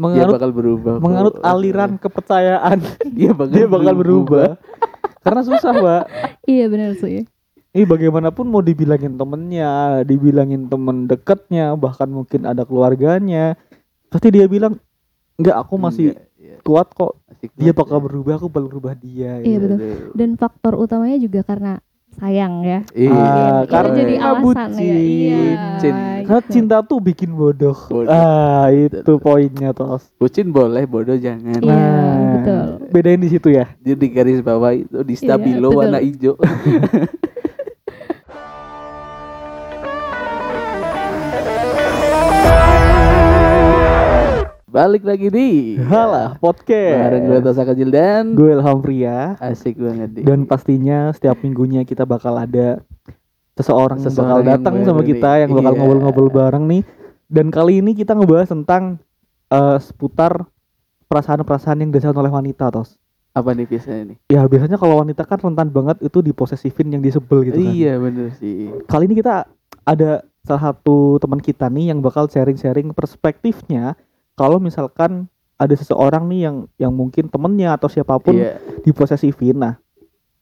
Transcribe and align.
dia 0.00 0.24
menganut 0.24 0.34
bakal 0.40 0.52
berubah. 0.56 0.92
kok. 0.96 1.02
menganut 1.04 1.34
aliran 1.44 1.92
kepercayaan 2.00 2.78
dia 3.16 3.30
bakal 3.36 3.52
dia 3.52 3.66
bakal 3.68 3.94
berubah. 4.00 4.48
Karena 5.20 5.44
susah, 5.44 5.70
Mbak. 5.76 6.04
Iya 6.48 6.64
benar 6.72 6.96
sih. 6.96 7.28
Ini 7.70 7.84
bagaimanapun 7.86 8.48
mau 8.48 8.64
dibilangin 8.64 9.14
temennya, 9.14 10.02
dibilangin 10.02 10.66
temen 10.66 11.06
deketnya, 11.06 11.76
bahkan 11.76 12.10
mungkin 12.10 12.48
ada 12.48 12.66
keluarganya, 12.66 13.54
pasti 14.10 14.32
dia 14.34 14.50
bilang, 14.50 14.80
enggak 15.38 15.54
aku 15.60 15.78
masih 15.78 16.16
Enggak, 16.16 16.26
iya. 16.40 16.56
kuat 16.66 16.88
kok. 16.90 17.20
Dia 17.54 17.70
bakal 17.70 18.02
ya. 18.02 18.04
berubah, 18.10 18.32
aku 18.40 18.48
bakal 18.50 18.66
berubah 18.74 18.94
dia. 18.98 19.38
Iya, 19.44 19.60
gitu. 19.60 19.66
betul. 19.76 19.98
Dan 20.18 20.30
faktor 20.34 20.74
utamanya 20.80 21.20
juga 21.20 21.46
karena 21.46 21.78
sayang 22.16 22.54
ya. 22.62 22.80
Iya. 22.90 23.12
Ah, 23.12 23.60
Itu 23.62 23.70
karena 23.70 23.94
jadi 23.94 24.14
alasan 24.16 24.40
ya. 24.40 24.42
bucin. 24.42 24.96
Iya. 24.96 25.38
Bucin. 25.70 25.94
Karena 26.20 26.42
gitu. 26.42 26.52
cinta 26.52 26.76
tuh 26.80 26.98
bikin 26.98 27.30
bodoh. 27.32 27.78
Bodoh. 27.86 28.08
Ah, 28.08 28.66
itu 28.68 28.96
Betul. 28.96 29.16
poinnya 29.18 29.70
tos. 29.70 30.02
Bucin 30.16 30.50
boleh, 30.50 30.84
bodoh 30.84 31.14
jangan. 31.14 31.58
Iya, 31.58 31.70
Nah, 31.70 32.18
betul. 32.34 32.64
Bedain 32.90 33.18
di 33.18 33.28
situ 33.28 33.48
ya. 33.50 33.66
Jadi 33.78 33.96
di 33.96 34.08
garis 34.08 34.40
bawah 34.40 34.72
itu 34.72 35.00
di 35.00 35.14
stabilo 35.14 35.70
betul. 35.70 35.78
warna 35.78 35.98
hijau. 35.98 36.34
Balik 44.70 45.02
lagi 45.02 45.26
di 45.28 45.48
Halah, 45.90 46.38
podcast. 46.38 46.94
bareng 47.00 47.24
gue 47.26 47.38
Tosa 47.42 47.62
Kecil 47.64 47.90
dan 47.90 48.22
Gue 48.32 48.54
Ilham 48.54 48.78
Pria. 48.78 49.34
asik 49.36 49.74
banget 49.76 50.10
di. 50.12 50.20
Dan 50.22 50.46
pastinya 50.46 51.10
setiap 51.10 51.42
minggunya 51.42 51.82
kita 51.82 52.06
bakal 52.06 52.38
ada 52.38 52.78
seseorang, 53.54 53.98
yang 53.98 54.06
bakal 54.06 54.14
Seseorang 54.14 54.38
yang 54.38 54.50
datang 54.54 54.74
sama 54.86 55.02
kita 55.02 55.30
yang 55.38 55.50
bakal 55.50 55.74
Iya. 55.74 55.78
ngobrol-ngobrol 55.80 56.30
bareng 56.30 56.64
nih. 56.66 56.82
Dan 57.26 57.50
kali 57.50 57.78
ini 57.78 57.92
kita 57.92 58.14
ngebahas 58.14 58.46
tentang 58.48 59.02
eh, 59.48 59.78
seputar 59.80 60.46
perasaan-perasaan 61.04 61.82
yang 61.82 61.90
dirasakan 61.90 62.14
oleh 62.16 62.30
wanita, 62.30 62.70
tos. 62.70 62.94
apa 63.30 63.50
nih 63.50 63.62
biasanya 63.64 64.02
nih? 64.04 64.16
Ya 64.28 64.42
biasanya 64.42 64.74
kalau 64.74 64.98
wanita 64.98 65.22
kan 65.22 65.38
rentan 65.40 65.70
banget 65.70 65.98
itu 66.00 66.18
diposesifin 66.18 66.90
yang 66.90 66.98
disebel 66.98 67.42
gitu 67.44 67.58
kan. 67.58 67.70
Iya 67.70 67.94
bener 67.96 68.34
sih. 68.34 68.74
Kali 68.84 69.06
ini 69.06 69.14
kita 69.14 69.46
ada 69.80 70.10
salah 70.42 70.62
satu 70.68 71.14
teman 71.16 71.38
kita 71.38 71.66
nih 71.66 71.90
yang 71.90 71.98
bakal 71.98 72.26
sharing-sharing 72.26 72.90
perspektifnya 72.90 73.94
kalau 74.40 74.56
misalkan 74.56 75.28
ada 75.54 75.76
seseorang 75.76 76.24
nih 76.24 76.40
yang 76.40 76.56
yang 76.80 76.92
mungkin 76.96 77.28
temennya 77.28 77.76
atau 77.76 77.92
siapa 77.92 78.16
pun 78.16 78.32
Iya. 78.32 78.56
diposesifin. 78.80 79.60
Nah, 79.60 79.76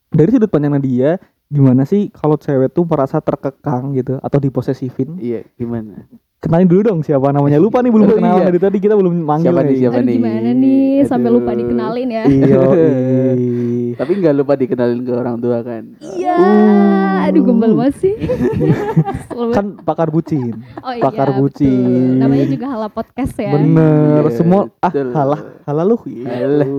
dari 0.09 0.31
sudut 0.31 0.47
pandang 0.47 0.79
dia, 0.79 1.19
gimana 1.51 1.83
sih 1.83 2.07
kalau 2.09 2.39
cewek 2.39 2.71
tuh 2.71 2.87
merasa 2.87 3.19
terkekang 3.19 3.91
gitu 3.93 4.23
atau 4.23 4.39
diposesifin? 4.39 5.19
Iya 5.19 5.43
gimana? 5.53 6.07
Kenalin 6.39 6.71
dulu 6.71 6.81
dong 6.87 7.01
siapa 7.03 7.35
namanya. 7.35 7.59
Lupa 7.59 7.83
nih 7.83 7.91
belum 7.91 8.07
Oh, 8.07 8.15
kenalan 8.15 8.39
iya. 8.39 8.47
dari 8.47 8.61
tadi 8.63 8.79
kita 8.79 8.95
belum 8.95 9.11
manggil 9.19 9.51
Siapa 9.51 9.59
nih, 9.59 9.67
nih. 9.67 9.79
siapa 9.83 9.99
Aduh 9.99 10.07
nih? 10.07 10.17
gimana 10.23 10.51
nih 10.55 10.87
sampai 11.03 11.31
lupa 11.35 11.51
dikenalin 11.51 12.09
ya. 12.09 12.25
Iya. 12.25 12.63
Tapi 13.95 14.13
nggak 14.19 14.35
lupa 14.35 14.59
dikenalin 14.59 15.01
ke 15.07 15.13
orang 15.15 15.37
tua 15.39 15.63
kan? 15.63 15.85
Iya. 16.03 16.35
Uh. 16.35 17.27
Aduh 17.29 17.43
gembel 17.45 17.73
banget 17.79 17.97
sih. 18.03 18.15
Kesel 19.15 19.39
banget. 19.39 19.55
kan 19.55 19.67
pakar 19.85 20.09
bucin. 20.11 20.65
oh, 20.83 20.93
iya, 20.93 21.03
pakar 21.05 21.29
betul. 21.33 21.41
bucin. 21.47 22.19
Namanya 22.19 22.47
juga 22.51 22.67
Hala 22.73 22.89
Podcast 22.91 23.35
ya. 23.39 23.53
Bener. 23.55 24.23
Iya, 24.27 24.37
Semua 24.37 24.61
ah 24.83 24.93
betul. 24.93 25.13
halah 25.15 25.41
halah 25.65 25.85
lu. 25.85 25.97
Halah. 26.27 26.71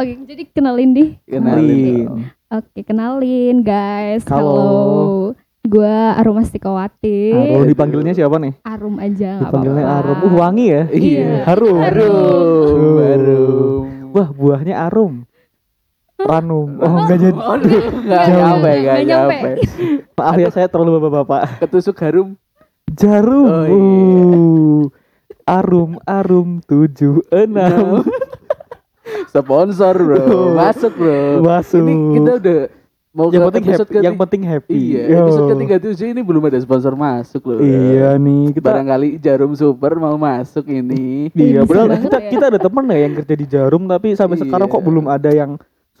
Oke, 0.00 0.12
jadi 0.24 0.42
kenalin 0.48 0.90
deh. 0.96 1.10
Kenalin. 1.28 2.30
Oke, 2.50 2.80
kenalin 2.82 3.62
guys. 3.62 4.26
Halo. 4.26 4.48
Halo. 4.50 5.38
Gua 5.60 6.16
Arum 6.16 6.40
Astikawati. 6.40 7.36
Arum 7.36 7.68
dipanggilnya 7.68 8.16
siapa 8.16 8.40
nih? 8.40 8.56
Arum 8.64 8.96
aja 8.96 9.44
Dipanggilnya 9.44 9.84
apa-apa. 9.84 10.00
Arum. 10.08 10.18
Uh, 10.24 10.32
wangi 10.40 10.66
ya. 10.72 10.82
Iya. 10.88 11.30
Harum. 11.44 11.78
Harum. 11.84 12.16
Uh. 12.80 12.98
Harum. 13.04 13.84
Wah, 14.10 14.28
buahnya 14.32 14.74
arum. 14.88 15.19
Ranum. 16.26 16.68
Oh, 16.80 16.94
enggak 17.06 17.18
jadi. 17.22 17.38
Oh, 17.38 17.56
enggak 17.56 17.82
Nggak 18.04 18.24
nyampe, 18.28 18.70
enggak 18.70 18.76
nggak 18.80 19.00
nyampe. 19.06 19.50
Maaf 20.18 20.36
ya 20.36 20.48
saya 20.52 20.66
terlalu 20.68 21.00
bapak-bapak. 21.00 21.62
Ketusuk 21.64 21.96
harum. 22.02 22.36
Jarum. 22.92 23.46
Oh, 23.46 23.64
iya. 23.64 23.74
Uh. 23.74 24.82
Arum, 25.48 25.98
arum 26.06 26.62
tujuh 26.62 27.26
enam. 27.34 28.06
Sponsor, 29.30 29.94
Bro. 29.98 30.54
Masuk, 30.54 30.92
Bro. 30.94 31.42
Masuk. 31.42 31.82
Ini 31.82 31.94
kita 32.14 32.30
udah 32.38 32.60
mau 33.10 33.26
yang 33.34 33.50
penting 33.50 33.66
happy. 33.66 33.94
Yang 33.98 34.16
penting 34.22 34.42
happy. 34.46 34.74
Iya, 34.94 35.02
Yo. 35.10 35.18
episode 35.26 35.46
ketiga 35.54 35.74
tujuh 35.82 36.06
ini 36.14 36.22
belum 36.22 36.42
ada 36.46 36.58
sponsor 36.62 36.94
masuk 36.94 37.42
loh. 37.42 37.58
Iya 37.58 38.14
nih 38.14 38.54
kita. 38.54 38.70
Barangkali 38.70 39.18
Jarum 39.18 39.52
Super 39.58 39.98
mau 39.98 40.14
masuk 40.14 40.62
ini. 40.70 41.34
Iya, 41.34 41.66
padahal 41.66 41.98
bisa 41.98 42.06
kita 42.06 42.18
ya. 42.22 42.30
kita 42.30 42.44
ada 42.54 42.58
temen 42.62 42.84
ya 42.86 42.98
yang 43.02 43.12
kerja 43.18 43.34
di 43.34 43.46
Jarum 43.50 43.82
tapi 43.90 44.14
sampai 44.14 44.38
sekarang 44.38 44.70
kok 44.70 44.78
Iya. 44.78 44.86
belum 44.86 45.06
ada 45.10 45.30
yang 45.34 45.50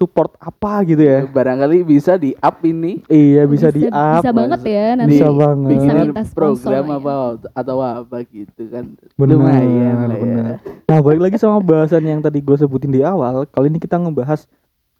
support 0.00 0.32
apa 0.40 0.80
gitu 0.88 1.04
ya. 1.04 1.28
Barangkali 1.28 1.84
bisa 1.84 2.16
di 2.16 2.32
up 2.40 2.64
ini. 2.64 3.04
Iya, 3.12 3.44
bisa, 3.44 3.68
di 3.68 3.84
up. 3.84 4.24
Bisa 4.24 4.32
banget 4.32 4.60
ya 4.64 4.86
nanti. 4.96 5.20
Bisa 5.20 5.28
banget. 5.28 5.68
Bisa 5.76 5.90
minta 5.92 6.22
sponsor 6.24 6.72
program 6.72 6.86
ya. 6.88 6.96
apa 6.96 7.12
atau 7.52 7.76
apa 7.84 8.16
gitu 8.32 8.62
kan. 8.72 8.96
Bener, 9.20 9.36
Lumayan 9.36 10.08
ya. 10.16 10.56
Nah, 10.88 10.98
balik 11.04 11.20
lagi 11.28 11.36
sama 11.36 11.60
bahasan 11.60 12.08
yang 12.08 12.24
tadi 12.24 12.40
gue 12.40 12.56
sebutin 12.56 12.88
di 12.88 13.04
awal. 13.04 13.44
Kali 13.44 13.68
ini 13.68 13.76
kita 13.76 14.00
ngebahas 14.00 14.48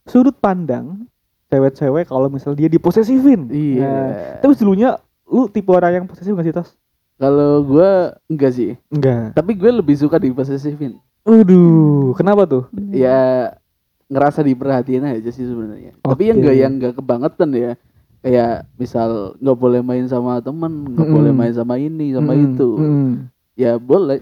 sudut 0.05 0.37
pandang 0.37 1.09
cewek-cewek 1.49 2.13
kalau 2.13 2.29
misal 2.29 2.53
dia 2.53 2.69
diposesifin. 2.69 3.49
Iya. 3.49 3.89
Nah, 3.89 4.09
tapi 4.45 4.53
dulunya 4.61 5.01
lu 5.25 5.49
tipe 5.49 5.73
orang 5.73 6.05
yang 6.05 6.05
posesif 6.05 6.37
gak 6.37 6.45
sih, 6.45 6.53
Tas? 6.53 6.77
Kalau 7.17 7.65
gua 7.65 8.21
enggak 8.29 8.53
sih. 8.53 8.77
Enggak. 8.93 9.33
Tapi 9.33 9.57
gue 9.57 9.71
lebih 9.73 9.97
suka 9.97 10.21
diposesifin. 10.21 11.01
Waduh, 11.25 12.17
kenapa 12.17 12.49
tuh? 12.49 12.65
Ya 12.93 13.53
ngerasa 14.11 14.43
diperhatiin 14.43 15.07
aja 15.07 15.31
sih 15.31 15.47
sebenarnya. 15.47 15.95
Tapi 16.03 16.23
yang 16.29 16.39
enggak 16.43 16.57
yang 16.59 16.73
enggak 16.77 16.95
kebangetan 16.99 17.51
ya. 17.55 17.73
Kayak 18.21 18.69
misal 18.77 19.33
nggak 19.41 19.57
boleh 19.57 19.81
main 19.81 20.05
sama 20.05 20.45
temen, 20.45 20.93
nggak 20.93 21.09
Mm-mm. 21.09 21.17
boleh 21.17 21.33
main 21.33 21.55
sama 21.57 21.81
ini, 21.81 22.13
sama 22.13 22.37
Mm, 22.37 22.43
itu. 22.53 22.71
mm. 22.77 23.11
Ya 23.57 23.73
boleh. 23.81 24.21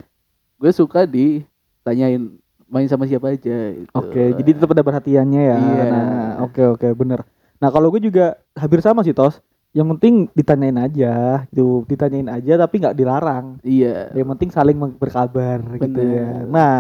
Gue 0.55 0.71
suka 0.71 1.03
ditanyain 1.03 2.31
main 2.71 2.87
sama 2.87 3.11
siapa 3.11 3.35
aja. 3.35 3.75
Gitu. 3.75 3.91
Oke, 3.91 4.39
jadi 4.39 4.51
tetap 4.55 4.71
ada 4.71 4.87
perhatiannya 4.87 5.43
ya. 5.43 5.57
Iya. 5.59 5.85
Nah, 5.91 6.31
oke 6.47 6.63
oke 6.79 6.89
bener. 6.95 7.27
Nah 7.59 7.75
kalau 7.75 7.91
gue 7.91 7.99
juga 7.99 8.39
hampir 8.55 8.79
sama 8.85 9.03
sih 9.03 9.11
tos. 9.11 9.43
Yang 9.77 9.99
penting 9.99 10.15
ditanyain 10.33 10.79
aja, 10.81 11.45
gitu. 11.53 11.85
Ditanyain 11.85 12.31
aja 12.31 12.55
tapi 12.57 12.79
nggak 12.81 12.97
dilarang. 12.97 13.61
Iya. 13.61 14.15
Yang 14.17 14.29
penting 14.37 14.51
saling 14.55 14.79
berkabar 14.97 15.59
gitu 15.77 15.91
Bener. 15.93 16.09
ya. 16.09 16.29
Nah, 16.49 16.75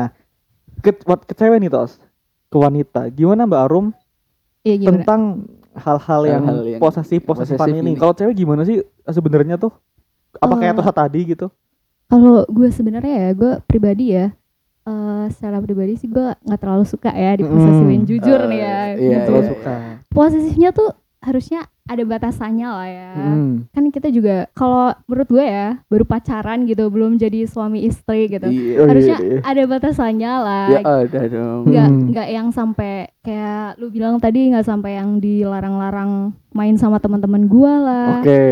ke, 0.81 0.95
buat 1.05 1.27
ke 1.27 1.35
cewek 1.37 1.61
nih 1.61 1.69
tos, 1.69 2.01
ke 2.49 2.57
wanita. 2.57 3.09
Gimana 3.11 3.45
Mbak 3.45 3.61
Arum 3.63 3.87
Iya 4.63 4.75
gimana? 4.79 4.93
tentang 5.01 5.21
hal-hal 5.75 6.21
yang, 6.27 6.43
Hal-hal 6.45 6.67
yang 6.69 6.81
posesif 6.81 7.21
posesifan 7.23 7.71
ini? 7.73 7.79
ini. 7.87 7.93
Kalau 7.95 8.13
cewek 8.13 8.35
gimana 8.35 8.65
sih 8.65 8.81
sebenarnya 9.05 9.57
tuh? 9.57 9.71
Apa 10.35 10.55
kayak 10.57 10.75
Eh, 10.75 10.77
Tosa 10.77 10.93
tadi 10.93 11.21
gitu? 11.25 11.47
Kalau 12.09 12.45
gue 12.45 12.69
sebenarnya 12.69 13.15
ya, 13.23 13.31
gue 13.33 13.53
pribadi 13.63 14.05
ya, 14.11 14.33
eh 14.83 15.25
secara 15.31 15.61
pribadi 15.61 15.95
sih 15.95 16.09
gue 16.09 16.33
nggak 16.35 16.57
terlalu 16.59 16.85
suka 16.85 17.13
ya 17.13 17.37
diposesifin 17.37 18.01
Mm. 18.03 18.09
jujur 18.09 18.41
Eh, 18.41 18.49
nih 18.49 18.59
ya. 18.59 18.79
iya, 18.97 18.97
gitu. 18.97 19.33
Iya. 19.35 19.45
suka. 19.47 19.75
Posesifnya 20.09 20.71
tuh 20.73 20.89
harusnya 21.21 21.69
ada 21.89 22.03
batasannya 22.05 22.69
lah 22.69 22.89
ya. 22.89 23.13
Mm. 23.17 23.73
Kan 23.73 23.85
kita 23.89 24.13
juga 24.13 24.47
kalau 24.53 24.93
menurut 25.09 25.29
gue 25.33 25.45
ya 25.49 25.81
baru 25.89 26.05
pacaran 26.05 26.69
gitu, 26.69 26.85
belum 26.93 27.17
jadi 27.17 27.49
suami 27.49 27.89
istri 27.89 28.29
gitu. 28.29 28.45
Iya. 28.47 28.53
Oh, 28.53 28.85
iya, 28.85 28.89
harusnya 28.93 29.19
iya. 29.25 29.39
ada 29.41 29.63
batasannya 29.65 30.33
lah. 30.45 30.67
Ya 30.69 30.81
ada 30.85 31.21
dong. 31.27 31.63
Hmm. 31.69 32.13
nggak 32.13 32.29
yang 32.29 32.49
sampai 32.53 33.09
kayak 33.25 33.81
lu 33.81 33.89
bilang 33.89 34.21
tadi 34.21 34.53
nggak 34.53 34.67
sampai 34.67 35.01
yang 35.01 35.21
dilarang-larang 35.21 36.33
main 36.53 36.77
sama 36.77 36.99
teman-teman 36.99 37.45
gua 37.47 37.75
lah 37.79 38.11
Oke. 38.21 38.43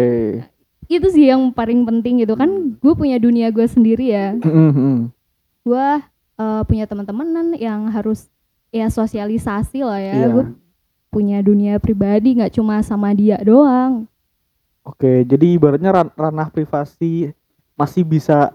itu 0.87 1.07
sih 1.11 1.27
yang 1.27 1.51
paling 1.51 1.83
penting 1.83 2.23
gitu 2.23 2.37
kan 2.39 2.77
gue 2.79 2.93
punya 2.95 3.19
dunia 3.19 3.51
gue 3.51 3.67
sendiri 3.67 4.07
ya 4.13 4.37
Mm, 4.39 5.11
gua 5.67 6.05
eh, 6.39 6.63
punya 6.69 6.87
teman-teman 6.87 7.57
yang 7.59 7.91
harus 7.91 8.31
ya 8.71 8.87
sosialisasi 8.87 9.83
lah 9.83 9.99
ya 9.99 10.15
Iya. 10.15 10.27
gue 10.31 10.45
punya 11.17 11.41
dunia 11.41 11.81
pribadi 11.81 12.37
nggak 12.37 12.53
cuma 12.53 12.79
sama 12.81 13.11
dia 13.11 13.41
doang 13.41 14.05
Oke, 14.83 15.25
jadi 15.25 15.57
ibaratnya 15.57 15.91
ran- 15.91 16.15
ranah 16.15 16.47
privasi 16.47 17.35
masih 17.75 18.07
bisa 18.07 18.55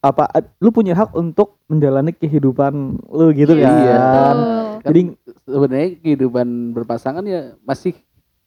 apa 0.00 0.24
lu 0.56 0.72
punya 0.72 0.96
hak 0.96 1.12
untuk 1.12 1.60
menjalani 1.68 2.10
kehidupan 2.10 2.72
lu 3.04 3.26
gitu 3.30 3.52
Iya. 3.52 3.68
kan. 3.68 3.76
Betul. 3.92 4.40
Kan 4.72 4.82
Jadi 4.82 5.00
sebenarnya 5.44 5.88
kehidupan 6.00 6.46
berpasangan 6.72 7.22
ya 7.22 7.52
masih 7.62 7.92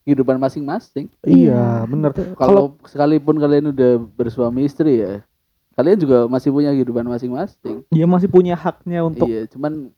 kehidupan 0.02 0.36
masing-masing. 0.36 1.08
iya, 1.24 1.86
bener. 1.86 2.10
Kalau 2.34 2.76
sekalipun 2.84 3.38
kalian 3.38 3.70
udah 3.70 3.92
bersuami 4.12 4.66
istri 4.66 5.00
ya, 5.00 5.22
kalian 5.74 5.96
juga 5.96 6.18
masih 6.26 6.50
punya 6.50 6.74
kehidupan 6.74 7.06
masing-masing. 7.06 7.86
Dia 7.88 8.04
masih 8.04 8.28
punya 8.28 8.54
haknya 8.54 9.00
untuk 9.02 9.26
Iya, 9.26 9.46
cuman 9.48 9.94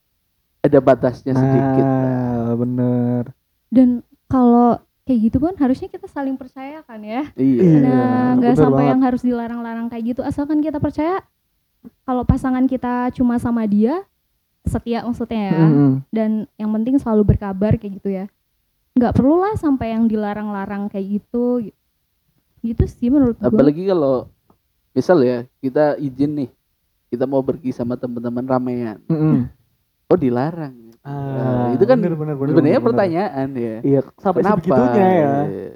ada 0.60 0.78
batasnya 0.78 1.34
sedikit. 1.34 1.86
Nah, 1.88 2.37
bener. 2.54 3.24
dan 3.68 4.00
kalau 4.26 4.78
kayak 5.04 5.20
gitu 5.26 5.38
kan 5.40 5.56
harusnya 5.58 5.88
kita 5.88 6.06
saling 6.06 6.36
percaya 6.36 6.84
kan 6.84 7.00
ya 7.00 7.32
Iya. 7.34 7.64
Iya, 7.64 7.80
nah 7.82 8.28
nggak 8.36 8.54
bener 8.54 8.62
sampai 8.62 8.78
banget. 8.78 8.92
yang 8.92 9.02
harus 9.02 9.22
dilarang-larang 9.22 9.88
kayak 9.88 10.04
gitu 10.06 10.22
asalkan 10.22 10.60
kita 10.60 10.78
percaya 10.78 11.24
kalau 12.04 12.22
pasangan 12.22 12.64
kita 12.64 13.12
cuma 13.12 13.36
sama 13.36 13.64
dia 13.64 14.04
setia 14.64 15.00
maksudnya 15.02 15.42
ya 15.48 15.56
Mm-mm. 15.58 15.92
dan 16.10 16.30
yang 16.54 16.68
penting 16.70 16.96
selalu 16.98 17.24
berkabar 17.26 17.76
kayak 17.76 17.98
gitu 17.98 18.12
ya 18.14 18.26
nggak 18.94 19.14
perlu 19.14 19.40
lah 19.40 19.56
sampai 19.56 19.92
yang 19.92 20.06
dilarang-larang 20.06 20.88
kayak 20.88 21.20
gitu 21.20 21.72
gitu 22.60 22.84
sih 22.86 23.08
menurut 23.08 23.38
gue 23.38 23.48
apalagi 23.48 23.86
kalau 23.86 24.28
misal 24.92 25.22
ya 25.22 25.48
kita 25.58 25.96
izin 25.96 26.32
nih 26.36 26.50
kita 27.08 27.24
mau 27.24 27.40
pergi 27.40 27.72
sama 27.72 27.96
teman-teman 27.96 28.44
ramean 28.44 28.98
Mm-mm. 29.08 29.48
oh 30.06 30.18
dilarang 30.20 30.76
Ah, 31.08 31.72
itu 31.72 31.84
kan 31.88 31.96
bener, 31.96 32.20
bener, 32.20 32.36
bener, 32.36 32.52
sebenarnya 32.52 32.68
bener, 32.68 32.84
bener. 32.84 32.88
pertanyaan 32.92 33.48
ya. 33.56 33.76
Iya, 33.80 34.00
sampai 34.20 34.42
kenapa? 34.44 34.56
sebegitunya 34.60 35.08
ya. 35.08 35.34
Iya. 35.48 35.72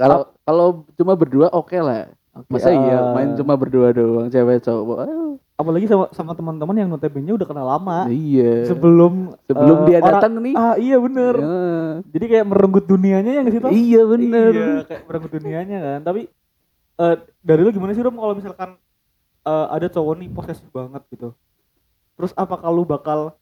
kalau 0.00 0.20
kalau 0.48 0.66
cuma 0.96 1.12
berdua 1.12 1.46
oke 1.52 1.76
lah. 1.76 2.08
Oke, 2.30 2.48
masa 2.48 2.72
iya 2.72 2.96
ah. 2.96 3.12
main 3.12 3.36
cuma 3.36 3.52
berdua 3.60 3.92
doang 3.92 4.32
cewek 4.32 4.64
cowok? 4.64 4.98
Apalagi 5.60 5.84
sama 5.84 6.08
sama 6.16 6.32
teman-teman 6.32 6.72
yang 6.72 6.88
notabene 6.88 7.36
udah 7.36 7.44
kenal 7.44 7.66
lama. 7.68 8.08
Iya. 8.08 8.72
Sebelum 8.72 9.36
sebelum 9.44 9.76
eh, 9.76 9.86
dia 9.92 9.98
orang- 10.00 10.08
datang 10.16 10.32
nih. 10.40 10.54
Ah 10.56 10.74
iya 10.80 10.96
bener. 10.96 11.34
Ya. 11.36 11.60
jadi 12.16 12.24
kayak 12.32 12.46
merenggut 12.48 12.84
dunianya 12.88 13.32
yang 13.36 13.44
di 13.44 13.52
situ 13.52 13.68
iya 13.68 14.00
bener. 14.08 14.52
Iya 14.56 14.70
kayak 14.88 15.02
merenggut 15.04 15.32
dunianya 15.36 15.78
kan. 15.84 15.98
Tapi 16.08 16.20
eh 17.00 17.14
dari 17.44 17.60
lu 17.60 17.68
gimana 17.68 17.92
sih 17.92 18.00
Rom 18.00 18.16
kalau 18.16 18.32
misalkan 18.32 18.80
eh, 19.44 19.66
ada 19.68 19.86
cowok 19.92 20.14
nih 20.24 20.28
posesif 20.32 20.70
banget 20.72 21.02
gitu? 21.12 21.36
Terus 22.16 22.32
apa 22.32 22.56
kalau 22.56 22.88
bakal 22.88 23.36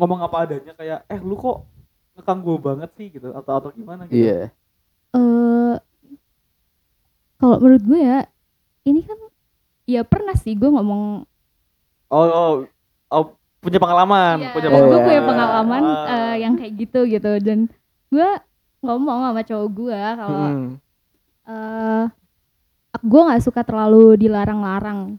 ngomong 0.00 0.20
apa 0.22 0.36
adanya 0.42 0.72
kayak 0.72 1.04
eh 1.04 1.20
lu 1.20 1.36
kok 1.36 1.68
ngekang 2.16 2.40
gue 2.40 2.56
banget 2.58 2.90
sih 2.94 3.08
gitu 3.10 3.28
atau 3.30 3.52
atau 3.54 3.68
gimana 3.70 4.08
gitu. 4.08 4.16
Iya. 4.16 4.48
Eh 5.12 5.74
kalau 7.36 7.56
menurut 7.58 7.82
gue 7.82 8.00
ya 8.00 8.18
ini 8.82 9.00
kan 9.00 9.18
ya 9.84 10.02
pernah 10.02 10.32
sih 10.34 10.52
gue 10.52 10.66
ngomong 10.66 11.24
oh, 12.08 12.26
oh, 12.26 12.52
oh, 13.10 13.24
punya 13.58 13.76
pengalaman 13.76 14.36
Iya, 14.40 14.50
punya 14.50 14.68
gue 14.68 14.76
pengalaman. 14.76 15.04
punya 15.04 15.22
pengalaman 15.22 15.82
Ah. 15.84 16.06
eh, 16.08 16.34
yang 16.40 16.54
kayak 16.54 16.72
gitu 16.78 17.00
gitu. 17.06 17.32
Dan 17.38 17.68
gue 18.08 18.28
ngomong 18.80 19.20
sama 19.22 19.42
cowok 19.42 19.68
gue 19.70 19.98
kalau 20.16 20.44
Mm. 20.48 20.68
eh 21.46 22.04
gue 22.98 23.20
nggak 23.22 23.42
suka 23.42 23.60
terlalu 23.62 24.18
dilarang-larang 24.18 25.16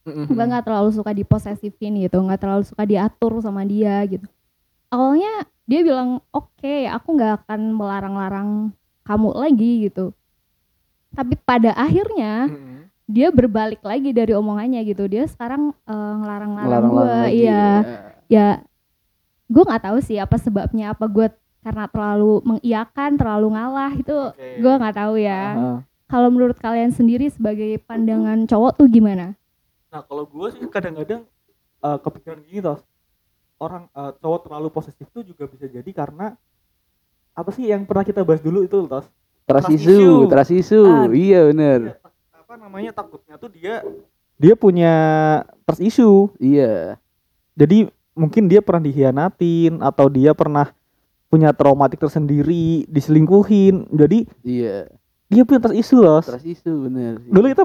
Mm-mm. 0.00 0.26
gue 0.32 0.44
nggak 0.44 0.64
terlalu 0.64 0.90
suka 0.96 1.12
diposesifin 1.12 1.92
gitu 2.00 2.16
nggak 2.20 2.40
terlalu 2.40 2.64
suka 2.64 2.88
diatur 2.88 3.36
sama 3.44 3.62
dia 3.68 4.00
gitu 4.08 4.24
awalnya 4.88 5.44
dia 5.68 5.80
bilang 5.84 6.24
oke 6.32 6.74
aku 6.88 7.08
nggak 7.14 7.44
akan 7.44 7.60
melarang-larang 7.76 8.50
kamu 9.04 9.28
lagi 9.36 9.72
gitu 9.90 10.16
tapi 11.12 11.34
pada 11.36 11.74
akhirnya 11.76 12.48
Mm-mm. 12.48 12.88
dia 13.04 13.28
berbalik 13.28 13.82
lagi 13.82 14.14
dari 14.14 14.32
omongannya 14.32 14.80
gitu 14.88 15.04
dia 15.10 15.28
sekarang 15.28 15.76
eh, 15.84 16.12
ngelarang-larang 16.22 16.84
gue 16.90 17.14
iya 17.44 17.66
ya. 17.76 17.98
ya 18.30 18.46
gue 19.50 19.62
nggak 19.66 19.84
tahu 19.84 19.98
sih 20.00 20.16
apa 20.16 20.38
sebabnya 20.38 20.94
apa 20.94 21.10
gue 21.10 21.26
karena 21.60 21.84
terlalu 21.92 22.40
mengiyakan 22.46 23.10
terlalu 23.20 23.52
ngalah 23.52 23.92
itu 23.92 24.16
Oke. 24.16 24.64
gue 24.64 24.72
nggak 24.80 24.96
tahu 24.96 25.14
ya 25.20 25.42
Aha. 25.52 25.72
kalau 26.08 26.28
menurut 26.32 26.56
kalian 26.56 26.88
sendiri 26.94 27.28
sebagai 27.28 27.76
pandangan 27.84 28.48
cowok 28.48 28.80
tuh 28.80 28.88
gimana 28.88 29.36
Nah 29.90 30.00
kalau 30.06 30.24
gue 30.26 30.46
sih 30.54 30.62
kadang-kadang 30.70 31.26
eh, 31.82 31.98
kepikiran 31.98 32.40
gini 32.46 32.62
toh. 32.62 32.78
Orang 33.60 33.92
eh, 33.92 34.12
cowok 34.22 34.48
terlalu 34.48 34.68
posesif 34.72 35.06
tuh 35.10 35.26
juga 35.26 35.50
bisa 35.50 35.66
jadi 35.66 35.90
karena 35.90 36.34
apa 37.34 37.50
sih 37.54 37.68
yang 37.68 37.86
pernah 37.86 38.02
kita 38.06 38.24
bahas 38.24 38.42
dulu 38.42 38.66
itu 38.66 38.86
tos? 38.86 39.06
Trust 39.46 39.70
issue 39.74 40.26
trust 40.30 40.52
issue. 40.54 40.86
Ah, 40.86 41.10
iya 41.10 41.46
bener. 41.50 41.98
Apa 42.34 42.54
namanya 42.58 42.90
takutnya 42.94 43.34
tuh 43.38 43.50
dia 43.50 43.82
dia 44.40 44.54
punya 44.54 44.94
trust 45.66 45.82
issue. 45.82 46.30
Iya. 46.38 46.96
Jadi 47.58 47.90
mungkin 48.14 48.46
dia 48.50 48.62
pernah 48.62 48.82
dihianatin 48.82 49.82
atau 49.82 50.06
dia 50.10 50.34
pernah 50.34 50.72
punya 51.30 51.54
traumatik 51.54 51.98
tersendiri 51.98 52.86
diselingkuhin. 52.90 53.90
Jadi 53.90 54.26
iya. 54.42 54.86
dia 55.30 55.42
punya 55.46 55.62
trust 55.62 55.78
issue 55.78 56.02
loh 56.02 56.18
trust 56.18 56.44
issue 56.44 56.90
bener 56.90 57.22
dulu 57.30 57.46
kita 57.54 57.64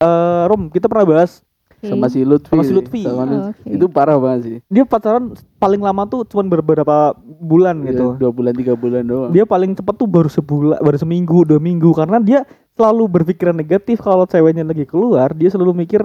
eh 0.00 0.42
Rom 0.46 0.70
kita 0.70 0.86
pernah 0.86 1.04
bahas 1.04 1.42
Sama 1.80 2.06
si 2.06 2.20
Lutfi. 2.20 2.50
Sama 2.50 2.62
si 2.62 2.68
sih, 2.68 2.76
Lutfi. 2.76 3.02
sama 3.02 3.22
Oh, 3.24 3.48
oke. 3.48 3.64
itu 3.66 3.86
parah 3.86 4.16
banget 4.16 4.40
sih. 4.42 4.56
Dia 4.68 4.84
pacaran 4.84 5.32
paling 5.56 5.80
lama 5.80 6.04
tuh 6.04 6.24
cuma 6.24 6.44
beberapa 6.44 7.12
bulan 7.40 7.80
Iya, 7.80 7.88
gitu. 7.90 8.06
dua 8.16 8.30
bulan 8.30 8.52
tiga 8.52 8.74
bulan 8.74 9.02
doang. 9.02 9.30
Dia 9.30 9.44
paling 9.44 9.72
cepat 9.72 9.94
tuh 9.96 10.04
baru 10.04 10.28
sebulan 10.28 10.78
baru 10.78 10.96
seminggu 10.96 11.44
dua 11.44 11.56
minggu. 11.56 11.90
Karena 11.92 12.20
dia 12.20 12.44
selalu 12.76 13.08
berpikiran 13.10 13.52
negatif 13.52 13.98
kalau 13.98 14.24
ceweknya 14.24 14.62
lagi 14.62 14.84
keluar 14.84 15.32
dia 15.32 15.48
selalu 15.48 15.72
mikir 15.78 16.04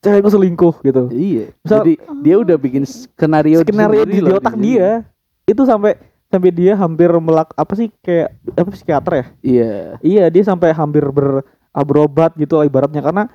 cewekku 0.00 0.28
selingkuh 0.28 0.74
gitu. 0.82 1.02
Iya. 1.08 1.44
Misal- 1.58 1.80
jadi 1.82 1.92
dia 2.20 2.36
udah 2.36 2.56
bikin 2.56 2.84
skenario 2.84 3.64
skenario 3.64 4.04
di, 4.04 4.20
di 4.20 4.30
otak 4.30 4.54
dia. 4.56 5.02
Itu 5.44 5.64
sampai 5.64 5.96
sampai 6.26 6.50
dia 6.50 6.74
hampir 6.74 7.08
melak 7.16 7.54
apa 7.54 7.72
sih 7.72 7.88
kayak 8.00 8.36
apa 8.52 8.68
psikiater 8.68 9.12
ya? 9.14 9.26
Iya. 9.40 9.72
Iya 10.02 10.24
dia 10.28 10.44
sampai 10.44 10.70
hampir 10.70 11.08
ber 11.08 11.40
berobat 11.72 12.32
gitu 12.34 12.56
lah 12.56 12.64
ibaratnya. 12.64 13.00
Karena 13.00 13.32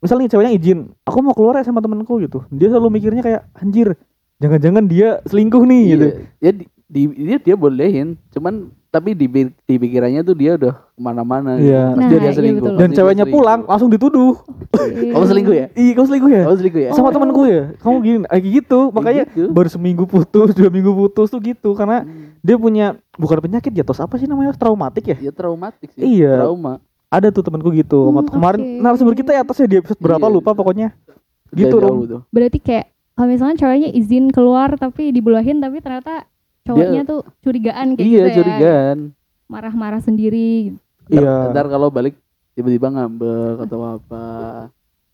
misalnya 0.00 0.22
nih 0.22 0.30
ceweknya 0.30 0.52
izin 0.52 0.78
aku 1.02 1.18
mau 1.20 1.32
keluar 1.32 1.54
ya 1.54 1.64
sama 1.64 1.78
temenku 1.78 2.18
gitu 2.18 2.42
dia 2.50 2.68
selalu 2.68 2.88
mikirnya 2.90 3.20
kayak 3.20 3.42
anjir 3.54 3.94
jangan-jangan 4.36 4.84
dia 4.84 5.20
selingkuh 5.24 5.62
nih 5.62 5.82
gitu 5.88 6.06
iya. 6.06 6.24
ya 6.40 6.50
di, 6.56 6.64
di 6.88 7.00
dia 7.22 7.38
dia 7.38 7.54
bolehin 7.54 8.16
cuman 8.30 8.54
tapi 8.90 9.14
di 9.14 9.30
di 9.62 9.74
pikirannya 9.76 10.26
tuh 10.26 10.34
dia 10.34 10.58
udah 10.58 10.74
ke 10.74 10.98
mana-mana 10.98 11.54
Iya. 11.54 11.94
Pasti 11.94 12.00
Nah, 12.00 12.08
dia 12.10 12.18
iya 12.18 12.32
selingkuh 12.34 12.58
betul. 12.64 12.74
dan 12.74 12.80
pasti 12.80 12.90
dia 12.90 12.98
ceweknya 12.98 13.22
selingkuh. 13.22 13.38
pulang 13.38 13.60
langsung 13.62 13.88
dituduh 13.88 14.34
kamu 15.06 15.26
selingkuh 15.28 15.54
ya 15.54 15.66
iya 15.70 15.92
kamu 15.94 16.06
selingkuh 16.08 16.30
ya 16.30 16.42
kamu 16.42 16.56
selingkuh 16.58 16.80
ya 16.80 16.90
sama 16.90 17.06
Oh. 17.06 17.12
temenku 17.12 17.42
ya 17.44 17.62
kamu 17.78 17.96
gini 18.00 18.18
kayak 18.26 18.42
gitu 18.50 18.78
makanya 18.90 19.22
gitu. 19.28 19.48
baru 19.48 19.68
seminggu 19.68 20.04
putus 20.04 20.48
dua 20.50 20.68
minggu 20.68 20.90
putus 20.90 21.28
tuh 21.28 21.38
gitu 21.38 21.70
karena 21.72 22.02
Hmm. 22.02 22.34
dia 22.40 22.56
punya 22.56 22.86
bukan 23.14 23.38
penyakit 23.38 23.70
ya 23.70 23.84
tos 23.84 24.00
apa 24.00 24.16
sih 24.16 24.26
namanya 24.26 24.50
traumatik 24.52 25.04
ya 25.06 25.16
ya 25.20 25.30
traumatik 25.30 25.92
sih 25.92 26.02
Iya. 26.02 26.40
trauma 26.40 26.80
ada 27.10 27.28
tuh 27.28 27.42
temanku 27.42 27.68
gitu 27.70 27.98
Hmm, 28.08 28.22
kemarin 28.24 28.60
oke. 28.60 28.80
narasumber 28.80 29.14
kita 29.14 29.30
ya 29.32 29.42
atasnya 29.42 29.66
di 29.66 29.76
episode 29.76 29.98
berapa 29.98 30.22
Iya. 30.22 30.32
lupa 30.32 30.50
pokoknya. 30.52 30.88
Gitu 31.50 31.74
tuh. 31.74 32.22
berarti 32.30 32.58
kayak 32.58 32.86
kalau 33.12 33.28
misalnya 33.28 33.56
ceweknya 33.56 33.90
izin 33.90 34.30
keluar 34.30 34.70
tapi 34.74 35.10
dibulahin 35.10 35.58
tapi 35.58 35.78
ternyata 35.78 36.24
cowoknya 36.62 37.02
tuh 37.02 37.26
curigaan 37.40 37.92
kayak 37.92 38.06
iya 38.06 38.22
gitu 38.22 38.30
ya. 38.30 38.36
curigaan. 38.36 38.98
Marah-marah 39.44 39.98
sendiri. 39.98 40.78
Iya. 41.06 41.50
ntar 41.50 41.66
kalau 41.66 41.90
balik 41.90 42.14
tiba-tiba 42.52 42.86
ngambek 42.88 43.66
atau 43.66 43.78
apa. 43.92 44.24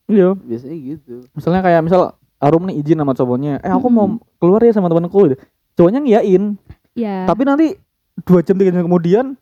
Iya. 0.07 0.37
Biasanya 0.37 0.77
gitu. 0.77 1.25
Misalnya 1.33 1.61
kayak 1.63 1.81
misal 1.83 2.13
Arum 2.37 2.69
nih 2.69 2.77
izin 2.79 3.01
sama 3.01 3.11
cowoknya 3.11 3.59
eh 3.59 3.73
aku 3.73 3.89
mau 3.89 4.07
Mm-mm. 4.07 4.21
keluar 4.37 4.61
ya 4.61 4.71
sama 4.71 4.87
temanku. 4.87 5.27
Gitu. 5.27 5.41
cowoknya 5.73 6.01
ngiyain. 6.01 6.61
Ya 6.93 7.25
tapi 7.25 7.43
nanti 7.43 7.81
dua 8.23 8.41
jam 8.41 8.55
tiga 8.55 8.69
jam 8.71 8.81
kemudian 8.83 9.37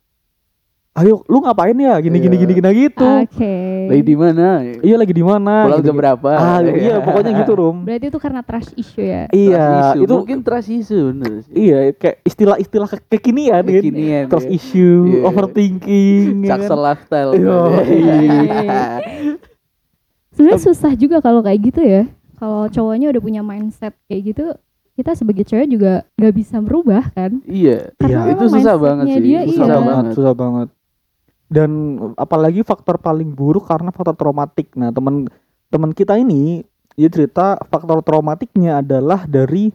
ayo 0.95 1.27
lu 1.27 1.39
ngapain 1.41 1.75
ya 1.75 1.99
gini 1.99 2.17
gini 2.17 2.31
Iya. 2.31 2.41
gini 2.41 2.53
gini 2.55 2.71
gitu 2.81 3.03
oke 3.03 3.55
lagi 3.85 4.03
di 4.05 4.15
mana 4.15 4.47
iya 4.79 4.95
lagi 4.95 5.11
di 5.11 5.23
mana 5.23 5.67
pulang 5.67 5.79
Gini, 5.79 5.85
jam 5.85 5.91
gini. 5.91 6.01
berapa 6.01 6.31
ah 6.31 6.59
iya 6.63 6.95
pokoknya 6.99 7.31
gitu 7.37 7.53
Rum 7.59 7.77
berarti 7.83 8.07
itu 8.07 8.19
karena 8.19 8.41
trust 8.41 8.71
issue 8.75 9.03
ya 9.03 9.27
iya 9.29 9.59
Trust 9.59 9.91
issue. 9.91 10.05
itu 10.05 10.15
mungkin 10.17 10.39
trust 10.41 10.71
issue 10.71 11.05
bener 11.11 11.33
sih 11.43 11.53
iya 11.53 11.79
kayak 11.91 12.17
istilah-istilah 12.23 12.89
ke- 12.89 13.07
kekinian 13.11 13.61
kan 13.61 13.75
Kekinian, 13.75 14.25
trust 14.29 14.47
ya. 14.47 14.55
issue 14.55 14.99
Iya. 15.11 15.23
overthinking 15.25 16.23
kan? 16.43 16.51
Saksel 16.63 16.79
lifestyle 16.81 17.31
Iya. 17.35 17.59
sebenarnya 20.31 20.61
susah 20.61 20.93
juga 20.95 21.19
kalau 21.19 21.41
kayak 21.41 21.61
gitu 21.65 21.81
ya 21.81 22.03
kalau 22.37 22.67
cowoknya 22.67 23.11
udah 23.11 23.19
punya 23.21 23.41
mindset 23.41 23.95
kayak 24.05 24.23
gitu 24.31 24.45
kita 24.95 25.11
sebagai 25.13 25.43
cewek 25.43 25.67
juga 25.69 25.93
nggak 26.15 26.35
bisa 26.37 26.57
merubah 26.59 27.03
kan 27.11 27.43
iya 27.45 27.91
Karena 27.97 28.31
itu 28.31 28.39
memang 28.41 28.55
susah 28.55 28.75
banget 28.77 29.05
sih 29.09 29.21
dia 29.21 29.41
susah 29.45 29.67
iya. 29.67 29.79
banget 29.81 30.05
susah 30.15 30.35
banget 30.37 30.69
dan 31.55 31.71
apalagi 32.19 32.67
faktor 32.67 32.99
paling 32.99 33.31
buruk 33.31 33.71
karena 33.71 33.95
faktor 33.95 34.19
traumatik. 34.19 34.75
Nah 34.75 34.91
teman 34.91 35.31
teman 35.71 35.95
kita 35.95 36.19
ini 36.19 36.67
dia 36.99 37.07
cerita 37.07 37.59
faktor 37.71 38.03
traumatiknya 38.03 38.83
adalah 38.83 39.23
dari 39.25 39.71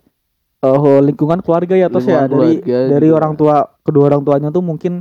eh, 0.60 1.00
lingkungan 1.00 1.40
keluarga 1.40 1.80
ya 1.80 1.88
terus 1.88 2.04
ya. 2.04 2.28
Dari 2.28 2.60
dari 2.68 3.08
juga. 3.08 3.18
orang 3.24 3.34
tua 3.40 3.56
kedua 3.80 4.12
orang 4.12 4.22
tuanya 4.28 4.50
tuh 4.52 4.60
mungkin 4.60 5.00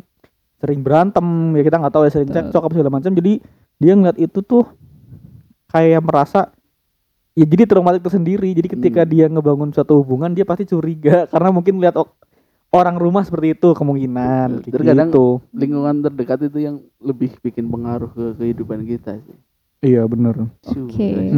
sering 0.58 0.82
berantem 0.82 1.26
ya 1.54 1.62
kita 1.62 1.76
nggak 1.78 1.94
tahu 1.94 2.02
ya 2.06 2.10
sering 2.14 2.30
cekcok 2.30 2.62
apa 2.62 2.72
segala 2.78 2.94
macam. 2.94 3.10
Jadi 3.10 3.32
dia 3.78 3.92
ngeliat 3.94 4.18
itu 4.18 4.38
tuh 4.42 4.62
kayak 5.68 6.02
merasa 6.02 6.50
ya 7.34 7.46
jadi 7.46 7.66
traumatik 7.66 8.02
tersendiri. 8.02 8.50
Jadi 8.54 8.68
ketika 8.70 9.02
Hmm. 9.02 9.10
dia 9.10 9.26
ngebangun 9.26 9.70
suatu 9.70 9.98
hubungan 10.02 10.30
dia 10.30 10.42
pasti 10.42 10.66
curiga. 10.66 11.26
Karena 11.32 11.50
mungkin 11.50 11.78
lihat 11.78 11.94
o- 11.94 12.14
orang 12.70 12.96
rumah 12.96 13.22
seperti 13.22 13.54
itu 13.54 13.72
kemungkinan 13.72 14.60
Terkadang- 14.62 15.08
gitu. 15.08 15.40
lingkungan 15.50 16.02
terdekat 16.02 16.38
itu 16.46 16.58
yang 16.60 16.76
lebih 16.98 17.32
bikin 17.40 17.66
pengaruh 17.66 18.10
ke 18.10 18.24
kehidupan 18.36 18.84
kita 18.84 19.16
sih. 19.18 19.38
Iya 19.80 20.04
bener. 20.04 20.50
Su, 20.62 20.84
Oke. 20.84 21.08
Trust 21.08 21.32